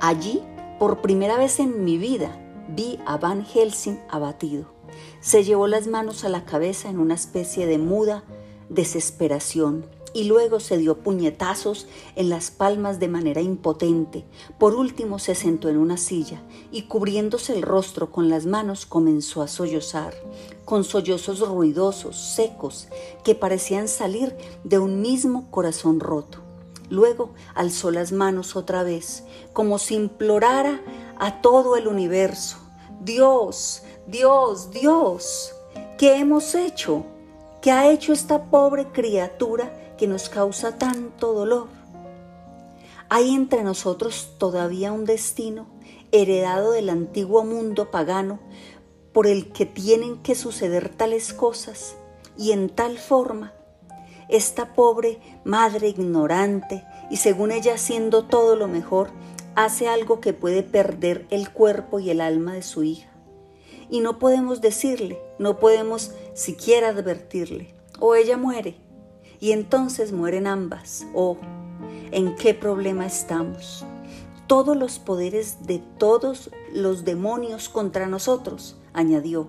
Allí, 0.00 0.42
por 0.78 1.00
primera 1.00 1.38
vez 1.38 1.60
en 1.60 1.82
mi 1.82 1.96
vida, 1.96 2.38
vi 2.68 2.98
a 3.06 3.16
Van 3.16 3.44
Helsing 3.44 3.98
abatido. 4.10 4.66
Se 5.20 5.44
llevó 5.44 5.66
las 5.66 5.86
manos 5.86 6.24
a 6.24 6.28
la 6.28 6.44
cabeza 6.44 6.90
en 6.90 6.98
una 6.98 7.14
especie 7.14 7.66
de 7.66 7.78
muda 7.78 8.22
desesperación 8.68 9.86
y 10.16 10.24
luego 10.24 10.60
se 10.60 10.78
dio 10.78 10.96
puñetazos 10.96 11.86
en 12.14 12.30
las 12.30 12.50
palmas 12.50 12.98
de 12.98 13.06
manera 13.06 13.42
impotente. 13.42 14.24
Por 14.58 14.74
último 14.74 15.18
se 15.18 15.34
sentó 15.34 15.68
en 15.68 15.76
una 15.76 15.98
silla 15.98 16.40
y 16.72 16.84
cubriéndose 16.84 17.52
el 17.52 17.60
rostro 17.60 18.10
con 18.10 18.30
las 18.30 18.46
manos 18.46 18.86
comenzó 18.86 19.42
a 19.42 19.46
sollozar, 19.46 20.14
con 20.64 20.84
sollozos 20.84 21.46
ruidosos, 21.46 22.16
secos, 22.16 22.88
que 23.24 23.34
parecían 23.34 23.88
salir 23.88 24.34
de 24.64 24.78
un 24.78 25.02
mismo 25.02 25.50
corazón 25.50 26.00
roto. 26.00 26.38
Luego 26.88 27.34
alzó 27.54 27.90
las 27.90 28.10
manos 28.10 28.56
otra 28.56 28.84
vez, 28.84 29.22
como 29.52 29.78
si 29.78 29.96
implorara 29.96 30.80
a 31.18 31.42
todo 31.42 31.76
el 31.76 31.88
universo, 31.88 32.56
Dios, 33.02 33.82
Dios, 34.06 34.70
Dios, 34.70 35.52
¿qué 35.98 36.16
hemos 36.16 36.54
hecho? 36.54 37.04
¿Qué 37.60 37.70
ha 37.70 37.90
hecho 37.90 38.14
esta 38.14 38.44
pobre 38.44 38.86
criatura 38.92 39.82
que 39.96 40.06
nos 40.06 40.28
causa 40.28 40.78
tanto 40.78 41.32
dolor. 41.32 41.68
Hay 43.08 43.34
entre 43.34 43.62
nosotros 43.62 44.34
todavía 44.38 44.92
un 44.92 45.04
destino 45.04 45.66
heredado 46.12 46.72
del 46.72 46.88
antiguo 46.88 47.44
mundo 47.44 47.90
pagano 47.90 48.40
por 49.12 49.26
el 49.26 49.52
que 49.52 49.64
tienen 49.64 50.22
que 50.22 50.34
suceder 50.34 50.88
tales 50.88 51.32
cosas 51.32 51.96
y 52.36 52.52
en 52.52 52.68
tal 52.68 52.98
forma. 52.98 53.52
Esta 54.28 54.74
pobre 54.74 55.20
madre 55.44 55.88
ignorante 55.88 56.84
y 57.10 57.16
según 57.16 57.52
ella 57.52 57.74
haciendo 57.74 58.24
todo 58.24 58.56
lo 58.56 58.66
mejor, 58.66 59.10
hace 59.54 59.88
algo 59.88 60.20
que 60.20 60.32
puede 60.32 60.62
perder 60.62 61.26
el 61.30 61.50
cuerpo 61.50 62.00
y 62.00 62.10
el 62.10 62.20
alma 62.20 62.54
de 62.54 62.62
su 62.62 62.82
hija. 62.82 63.08
Y 63.88 64.00
no 64.00 64.18
podemos 64.18 64.60
decirle, 64.60 65.18
no 65.38 65.60
podemos 65.60 66.10
siquiera 66.34 66.88
advertirle, 66.88 67.72
o 68.00 68.16
ella 68.16 68.36
muere 68.36 68.76
y 69.40 69.52
entonces 69.52 70.12
mueren 70.12 70.46
ambas. 70.46 71.06
Oh, 71.14 71.36
¿en 72.10 72.34
qué 72.36 72.54
problema 72.54 73.06
estamos? 73.06 73.84
Todos 74.46 74.76
los 74.76 74.98
poderes 74.98 75.66
de 75.66 75.82
todos 75.98 76.50
los 76.72 77.04
demonios 77.04 77.68
contra 77.68 78.06
nosotros, 78.06 78.76
añadió, 78.92 79.48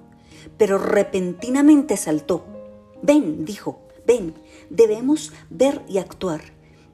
pero 0.58 0.78
repentinamente 0.78 1.98
saltó. 1.98 2.44
Ven, 3.02 3.46
dijo, 3.46 3.80
ven, 4.06 4.34
debemos 4.70 5.34
ver 5.50 5.84
y 5.88 6.00
actuar. 6.00 6.42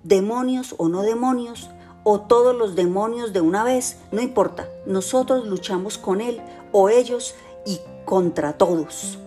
Demonios 0.04 0.76
o 0.78 0.90
no 0.90 1.02
demonios, 1.02 1.70
o 2.04 2.20
todos 2.20 2.56
los 2.56 2.76
demonios 2.76 3.32
de 3.32 3.42
una 3.42 3.64
vez, 3.64 3.98
no 4.12 4.22
importa, 4.22 4.68
nosotros 4.86 5.48
luchamos 5.48 5.98
con 5.98 6.20
él 6.20 6.42
o 6.74 6.90
ellos 6.90 7.36
y 7.66 7.80
contra 8.06 8.58
todos. 8.58 9.18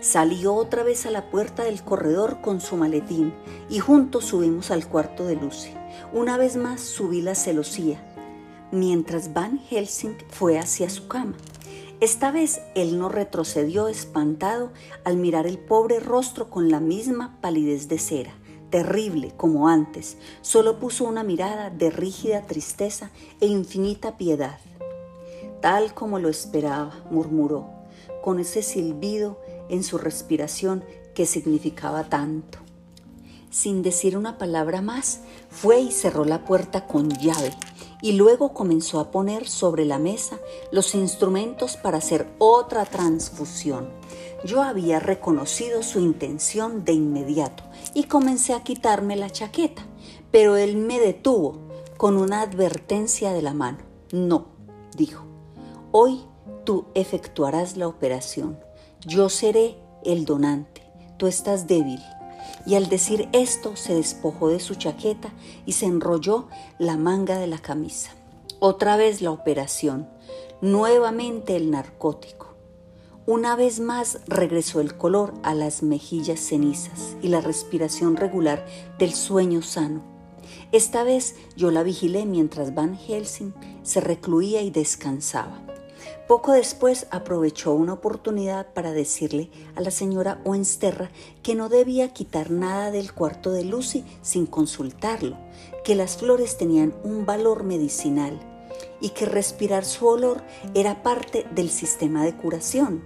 Salió 0.00 0.54
otra 0.54 0.82
vez 0.82 1.04
a 1.04 1.10
la 1.10 1.30
puerta 1.30 1.64
del 1.64 1.82
corredor 1.82 2.40
con 2.40 2.62
su 2.62 2.76
maletín 2.76 3.34
y 3.68 3.80
juntos 3.80 4.24
subimos 4.24 4.70
al 4.70 4.88
cuarto 4.88 5.26
de 5.26 5.36
Lucy. 5.36 5.74
Una 6.14 6.38
vez 6.38 6.56
más 6.56 6.80
subí 6.80 7.20
la 7.20 7.34
celosía, 7.34 8.00
mientras 8.72 9.34
Van 9.34 9.58
Helsing 9.58 10.16
fue 10.30 10.58
hacia 10.58 10.88
su 10.88 11.06
cama. 11.06 11.36
Esta 12.00 12.30
vez 12.30 12.62
él 12.74 12.98
no 12.98 13.10
retrocedió 13.10 13.88
espantado 13.88 14.72
al 15.04 15.18
mirar 15.18 15.46
el 15.46 15.58
pobre 15.58 16.00
rostro 16.00 16.48
con 16.48 16.70
la 16.70 16.80
misma 16.80 17.36
palidez 17.42 17.88
de 17.88 17.98
cera, 17.98 18.32
terrible 18.70 19.34
como 19.36 19.68
antes, 19.68 20.16
solo 20.40 20.78
puso 20.78 21.04
una 21.04 21.24
mirada 21.24 21.68
de 21.68 21.90
rígida 21.90 22.46
tristeza 22.46 23.10
e 23.42 23.46
infinita 23.46 24.16
piedad. 24.16 24.58
Tal 25.60 25.92
como 25.92 26.18
lo 26.18 26.30
esperaba, 26.30 27.04
murmuró, 27.10 27.68
con 28.22 28.38
ese 28.38 28.62
silbido 28.62 29.38
en 29.70 29.82
su 29.84 29.98
respiración 29.98 30.84
que 31.14 31.26
significaba 31.26 32.04
tanto. 32.04 32.58
Sin 33.50 33.82
decir 33.82 34.16
una 34.16 34.38
palabra 34.38 34.80
más, 34.80 35.20
fue 35.48 35.80
y 35.80 35.90
cerró 35.90 36.24
la 36.24 36.44
puerta 36.44 36.86
con 36.86 37.10
llave 37.10 37.52
y 38.00 38.12
luego 38.12 38.54
comenzó 38.54 39.00
a 39.00 39.10
poner 39.10 39.48
sobre 39.48 39.84
la 39.84 39.98
mesa 39.98 40.38
los 40.70 40.94
instrumentos 40.94 41.76
para 41.76 41.98
hacer 41.98 42.28
otra 42.38 42.84
transfusión. 42.84 43.90
Yo 44.44 44.62
había 44.62 45.00
reconocido 45.00 45.82
su 45.82 45.98
intención 45.98 46.84
de 46.84 46.92
inmediato 46.92 47.64
y 47.92 48.04
comencé 48.04 48.54
a 48.54 48.62
quitarme 48.62 49.16
la 49.16 49.30
chaqueta, 49.30 49.82
pero 50.30 50.56
él 50.56 50.76
me 50.76 51.00
detuvo 51.00 51.58
con 51.96 52.16
una 52.16 52.42
advertencia 52.42 53.32
de 53.32 53.42
la 53.42 53.52
mano. 53.52 53.78
No, 54.12 54.46
dijo, 54.96 55.24
hoy 55.92 56.22
tú 56.64 56.86
efectuarás 56.94 57.76
la 57.76 57.88
operación 57.88 58.58
yo 59.06 59.28
seré 59.28 59.76
el 60.04 60.24
donante, 60.24 60.82
tú 61.16 61.26
estás 61.26 61.66
débil. 61.66 62.00
Y 62.66 62.74
al 62.74 62.88
decir 62.88 63.28
esto 63.32 63.76
se 63.76 63.94
despojó 63.94 64.48
de 64.48 64.60
su 64.60 64.74
chaqueta 64.74 65.32
y 65.64 65.72
se 65.72 65.86
enrolló 65.86 66.48
la 66.78 66.96
manga 66.96 67.38
de 67.38 67.46
la 67.46 67.58
camisa. 67.58 68.10
Otra 68.58 68.96
vez 68.96 69.22
la 69.22 69.30
operación, 69.30 70.08
nuevamente 70.60 71.56
el 71.56 71.70
narcótico. 71.70 72.54
Una 73.26 73.56
vez 73.56 73.80
más 73.80 74.20
regresó 74.26 74.80
el 74.80 74.96
color 74.96 75.32
a 75.42 75.54
las 75.54 75.82
mejillas 75.82 76.40
cenizas 76.40 77.16
y 77.22 77.28
la 77.28 77.40
respiración 77.40 78.16
regular 78.16 78.66
del 78.98 79.14
sueño 79.14 79.62
sano. 79.62 80.02
Esta 80.72 81.04
vez 81.04 81.36
yo 81.56 81.70
la 81.70 81.82
vigilé 81.82 82.26
mientras 82.26 82.74
Van 82.74 82.96
Helsing 82.96 83.54
se 83.82 84.00
recluía 84.00 84.62
y 84.62 84.70
descansaba. 84.70 85.69
Poco 86.30 86.52
después 86.52 87.08
aprovechó 87.10 87.74
una 87.74 87.94
oportunidad 87.94 88.72
para 88.72 88.92
decirle 88.92 89.50
a 89.74 89.80
la 89.80 89.90
señora 89.90 90.40
Oensterra 90.44 91.10
que 91.42 91.56
no 91.56 91.68
debía 91.68 92.12
quitar 92.12 92.52
nada 92.52 92.92
del 92.92 93.12
cuarto 93.12 93.50
de 93.50 93.64
Lucy 93.64 94.04
sin 94.22 94.46
consultarlo, 94.46 95.36
que 95.82 95.96
las 95.96 96.18
flores 96.18 96.56
tenían 96.56 96.94
un 97.02 97.26
valor 97.26 97.64
medicinal 97.64 98.38
y 99.00 99.08
que 99.08 99.26
respirar 99.26 99.84
su 99.84 100.06
olor 100.06 100.44
era 100.72 101.02
parte 101.02 101.48
del 101.52 101.68
sistema 101.68 102.24
de 102.24 102.36
curación. 102.36 103.02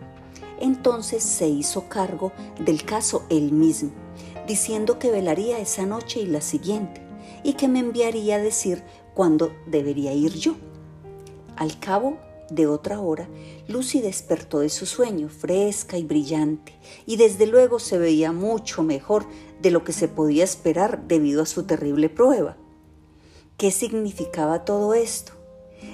Entonces 0.60 1.22
se 1.22 1.48
hizo 1.48 1.88
cargo 1.88 2.30
del 2.60 2.84
caso 2.84 3.24
él 3.30 3.52
mismo, 3.52 3.92
diciendo 4.46 4.98
que 4.98 5.10
velaría 5.10 5.60
esa 5.60 5.86
noche 5.86 6.20
y 6.20 6.26
la 6.26 6.42
siguiente, 6.42 7.00
y 7.42 7.54
que 7.54 7.68
me 7.68 7.78
enviaría 7.78 8.36
a 8.36 8.40
decir 8.40 8.84
cuándo 9.14 9.50
debería 9.66 10.12
ir 10.12 10.34
yo. 10.34 10.56
Al 11.56 11.80
cabo 11.80 12.18
de 12.54 12.66
otra 12.66 13.00
hora, 13.00 13.28
Lucy 13.68 14.00
despertó 14.00 14.60
de 14.60 14.68
su 14.68 14.86
sueño, 14.86 15.28
fresca 15.28 15.98
y 15.98 16.04
brillante, 16.04 16.78
y 17.06 17.16
desde 17.16 17.46
luego 17.46 17.78
se 17.78 17.98
veía 17.98 18.32
mucho 18.32 18.82
mejor 18.82 19.26
de 19.60 19.70
lo 19.70 19.84
que 19.84 19.92
se 19.92 20.08
podía 20.08 20.44
esperar 20.44 21.06
debido 21.06 21.42
a 21.42 21.46
su 21.46 21.64
terrible 21.64 22.08
prueba. 22.08 22.56
¿Qué 23.56 23.70
significaba 23.70 24.64
todo 24.64 24.94
esto? 24.94 25.32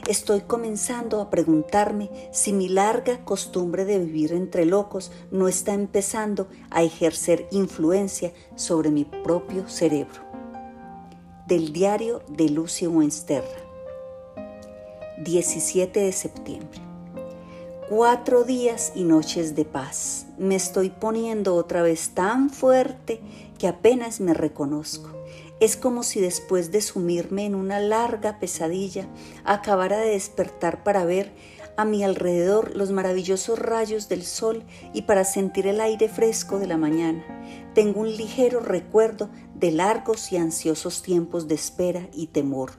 Estoy 0.08 0.40
comenzando 0.40 1.20
a 1.20 1.30
preguntarme 1.30 2.10
si 2.32 2.52
mi 2.52 2.68
larga 2.68 3.24
costumbre 3.24 3.84
de 3.84 3.98
vivir 3.98 4.32
entre 4.32 4.64
locos 4.64 5.12
no 5.30 5.46
está 5.46 5.74
empezando 5.74 6.48
a 6.70 6.82
ejercer 6.82 7.46
influencia 7.50 8.32
sobre 8.56 8.90
mi 8.90 9.04
propio 9.04 9.68
cerebro. 9.68 10.22
Del 11.46 11.72
diario 11.72 12.22
de 12.28 12.48
Lucy 12.48 12.86
Wensterra 12.86 13.69
17 15.20 16.00
de 16.00 16.12
septiembre. 16.12 16.80
Cuatro 17.90 18.44
días 18.44 18.92
y 18.94 19.04
noches 19.04 19.54
de 19.54 19.66
paz. 19.66 20.26
Me 20.38 20.54
estoy 20.54 20.88
poniendo 20.88 21.56
otra 21.56 21.82
vez 21.82 22.10
tan 22.14 22.48
fuerte 22.48 23.20
que 23.58 23.68
apenas 23.68 24.20
me 24.20 24.32
reconozco. 24.32 25.10
Es 25.60 25.76
como 25.76 26.04
si 26.04 26.20
después 26.20 26.72
de 26.72 26.80
sumirme 26.80 27.44
en 27.44 27.54
una 27.54 27.80
larga 27.80 28.38
pesadilla 28.38 29.08
acabara 29.44 29.98
de 29.98 30.12
despertar 30.12 30.82
para 30.84 31.04
ver 31.04 31.32
a 31.76 31.84
mi 31.84 32.02
alrededor 32.02 32.74
los 32.74 32.90
maravillosos 32.90 33.58
rayos 33.58 34.08
del 34.08 34.24
sol 34.24 34.64
y 34.94 35.02
para 35.02 35.24
sentir 35.24 35.66
el 35.66 35.82
aire 35.82 36.08
fresco 36.08 36.58
de 36.58 36.66
la 36.66 36.78
mañana. 36.78 37.22
Tengo 37.74 38.00
un 38.00 38.16
ligero 38.16 38.60
recuerdo 38.60 39.28
de 39.54 39.70
largos 39.70 40.32
y 40.32 40.38
ansiosos 40.38 41.02
tiempos 41.02 41.46
de 41.46 41.56
espera 41.56 42.08
y 42.14 42.28
temor 42.28 42.72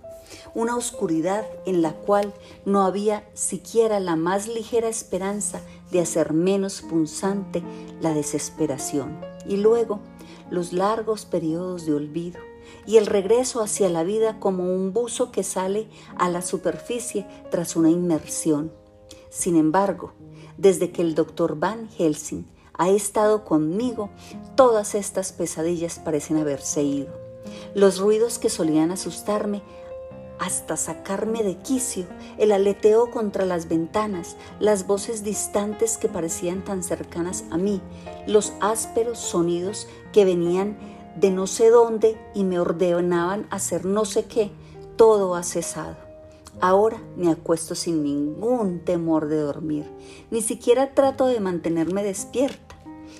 una 0.53 0.75
oscuridad 0.75 1.45
en 1.65 1.81
la 1.81 1.93
cual 1.93 2.33
no 2.65 2.83
había 2.83 3.27
siquiera 3.33 3.99
la 3.99 4.15
más 4.15 4.47
ligera 4.47 4.87
esperanza 4.87 5.61
de 5.91 5.99
hacer 5.99 6.33
menos 6.33 6.81
punzante 6.81 7.63
la 8.01 8.13
desesperación. 8.13 9.19
Y 9.47 9.57
luego 9.57 9.99
los 10.49 10.73
largos 10.73 11.25
periodos 11.25 11.85
de 11.85 11.93
olvido 11.93 12.39
y 12.85 12.97
el 12.97 13.05
regreso 13.05 13.61
hacia 13.61 13.89
la 13.89 14.03
vida 14.03 14.39
como 14.39 14.63
un 14.63 14.93
buzo 14.93 15.31
que 15.31 15.43
sale 15.43 15.87
a 16.17 16.29
la 16.29 16.41
superficie 16.41 17.27
tras 17.49 17.75
una 17.75 17.89
inmersión. 17.89 18.71
Sin 19.29 19.55
embargo, 19.55 20.13
desde 20.57 20.91
que 20.91 21.01
el 21.01 21.15
doctor 21.15 21.57
Van 21.57 21.89
Helsing 21.89 22.45
ha 22.73 22.89
estado 22.89 23.45
conmigo, 23.45 24.09
todas 24.55 24.95
estas 24.95 25.31
pesadillas 25.33 25.99
parecen 25.99 26.37
haberse 26.37 26.83
ido. 26.83 27.13
Los 27.73 27.99
ruidos 27.99 28.39
que 28.39 28.49
solían 28.49 28.91
asustarme 28.91 29.61
hasta 30.41 30.75
sacarme 30.75 31.43
de 31.43 31.55
quicio, 31.57 32.05
el 32.39 32.51
aleteo 32.51 33.11
contra 33.11 33.45
las 33.45 33.69
ventanas, 33.69 34.37
las 34.59 34.87
voces 34.87 35.23
distantes 35.23 35.99
que 35.99 36.09
parecían 36.09 36.63
tan 36.63 36.81
cercanas 36.81 37.43
a 37.51 37.57
mí, 37.57 37.79
los 38.25 38.51
ásperos 38.59 39.19
sonidos 39.19 39.87
que 40.11 40.25
venían 40.25 40.79
de 41.15 41.29
no 41.29 41.45
sé 41.45 41.69
dónde 41.69 42.19
y 42.33 42.43
me 42.43 42.59
ordenaban 42.59 43.45
hacer 43.51 43.85
no 43.85 44.03
sé 44.03 44.25
qué, 44.25 44.49
todo 44.95 45.35
ha 45.35 45.43
cesado. 45.43 45.95
Ahora 46.59 46.97
me 47.15 47.29
acuesto 47.29 47.75
sin 47.75 48.01
ningún 48.01 48.79
temor 48.79 49.27
de 49.27 49.37
dormir, 49.37 49.85
ni 50.31 50.41
siquiera 50.41 50.95
trato 50.95 51.27
de 51.27 51.39
mantenerme 51.39 52.03
despierta. 52.03 52.75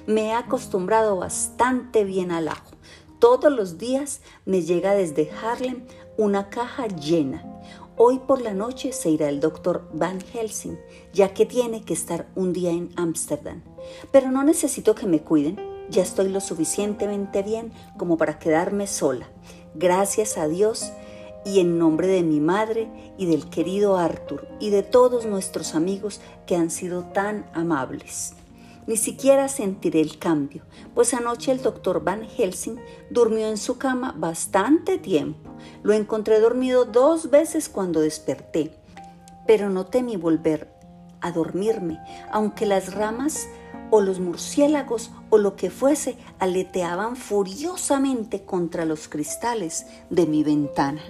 Me 0.07 0.29
he 0.29 0.33
acostumbrado 0.33 1.17
bastante 1.17 2.03
bien 2.03 2.31
al 2.31 2.47
ajo. 2.47 2.71
Todos 3.21 3.51
los 3.51 3.77
días 3.77 4.21
me 4.45 4.63
llega 4.63 4.95
desde 4.95 5.29
Harlem 5.29 5.85
una 6.17 6.49
caja 6.49 6.87
llena. 6.87 7.45
Hoy 7.95 8.17
por 8.17 8.41
la 8.41 8.55
noche 8.55 8.93
se 8.93 9.11
irá 9.11 9.29
el 9.29 9.39
doctor 9.39 9.87
Van 9.93 10.19
Helsing, 10.19 10.75
ya 11.13 11.31
que 11.31 11.45
tiene 11.45 11.83
que 11.83 11.93
estar 11.93 12.27
un 12.33 12.51
día 12.51 12.71
en 12.71 12.89
Ámsterdam. 12.95 13.61
Pero 14.11 14.31
no 14.31 14.43
necesito 14.43 14.95
que 14.95 15.05
me 15.05 15.21
cuiden, 15.21 15.59
ya 15.87 16.01
estoy 16.01 16.29
lo 16.29 16.41
suficientemente 16.41 17.43
bien 17.43 17.71
como 17.95 18.17
para 18.17 18.39
quedarme 18.39 18.87
sola. 18.87 19.29
Gracias 19.75 20.39
a 20.39 20.47
Dios 20.47 20.91
y 21.45 21.59
en 21.59 21.77
nombre 21.77 22.07
de 22.07 22.23
mi 22.23 22.39
madre 22.39 22.89
y 23.19 23.27
del 23.27 23.51
querido 23.51 23.97
Arthur 23.97 24.47
y 24.59 24.71
de 24.71 24.81
todos 24.81 25.27
nuestros 25.27 25.75
amigos 25.75 26.21
que 26.47 26.55
han 26.55 26.71
sido 26.71 27.03
tan 27.03 27.45
amables. 27.53 28.33
Ni 28.91 28.97
siquiera 28.97 29.47
sentiré 29.47 30.01
el 30.01 30.19
cambio, 30.19 30.63
pues 30.93 31.13
anoche 31.13 31.53
el 31.53 31.61
doctor 31.61 32.03
Van 32.03 32.25
Helsing 32.25 32.75
durmió 33.09 33.47
en 33.47 33.55
su 33.55 33.77
cama 33.77 34.13
bastante 34.17 34.97
tiempo. 34.97 35.49
Lo 35.81 35.93
encontré 35.93 36.41
dormido 36.41 36.83
dos 36.83 37.29
veces 37.29 37.69
cuando 37.69 38.01
desperté, 38.01 38.77
pero 39.47 39.69
no 39.69 39.85
temí 39.85 40.17
volver 40.17 40.73
a 41.21 41.31
dormirme, 41.31 41.99
aunque 42.33 42.65
las 42.65 42.93
ramas 42.93 43.47
o 43.91 44.01
los 44.01 44.19
murciélagos 44.19 45.11
o 45.29 45.37
lo 45.37 45.55
que 45.55 45.69
fuese 45.69 46.17
aleteaban 46.39 47.15
furiosamente 47.15 48.43
contra 48.43 48.83
los 48.83 49.07
cristales 49.07 49.85
de 50.09 50.25
mi 50.25 50.43
ventana. 50.43 51.01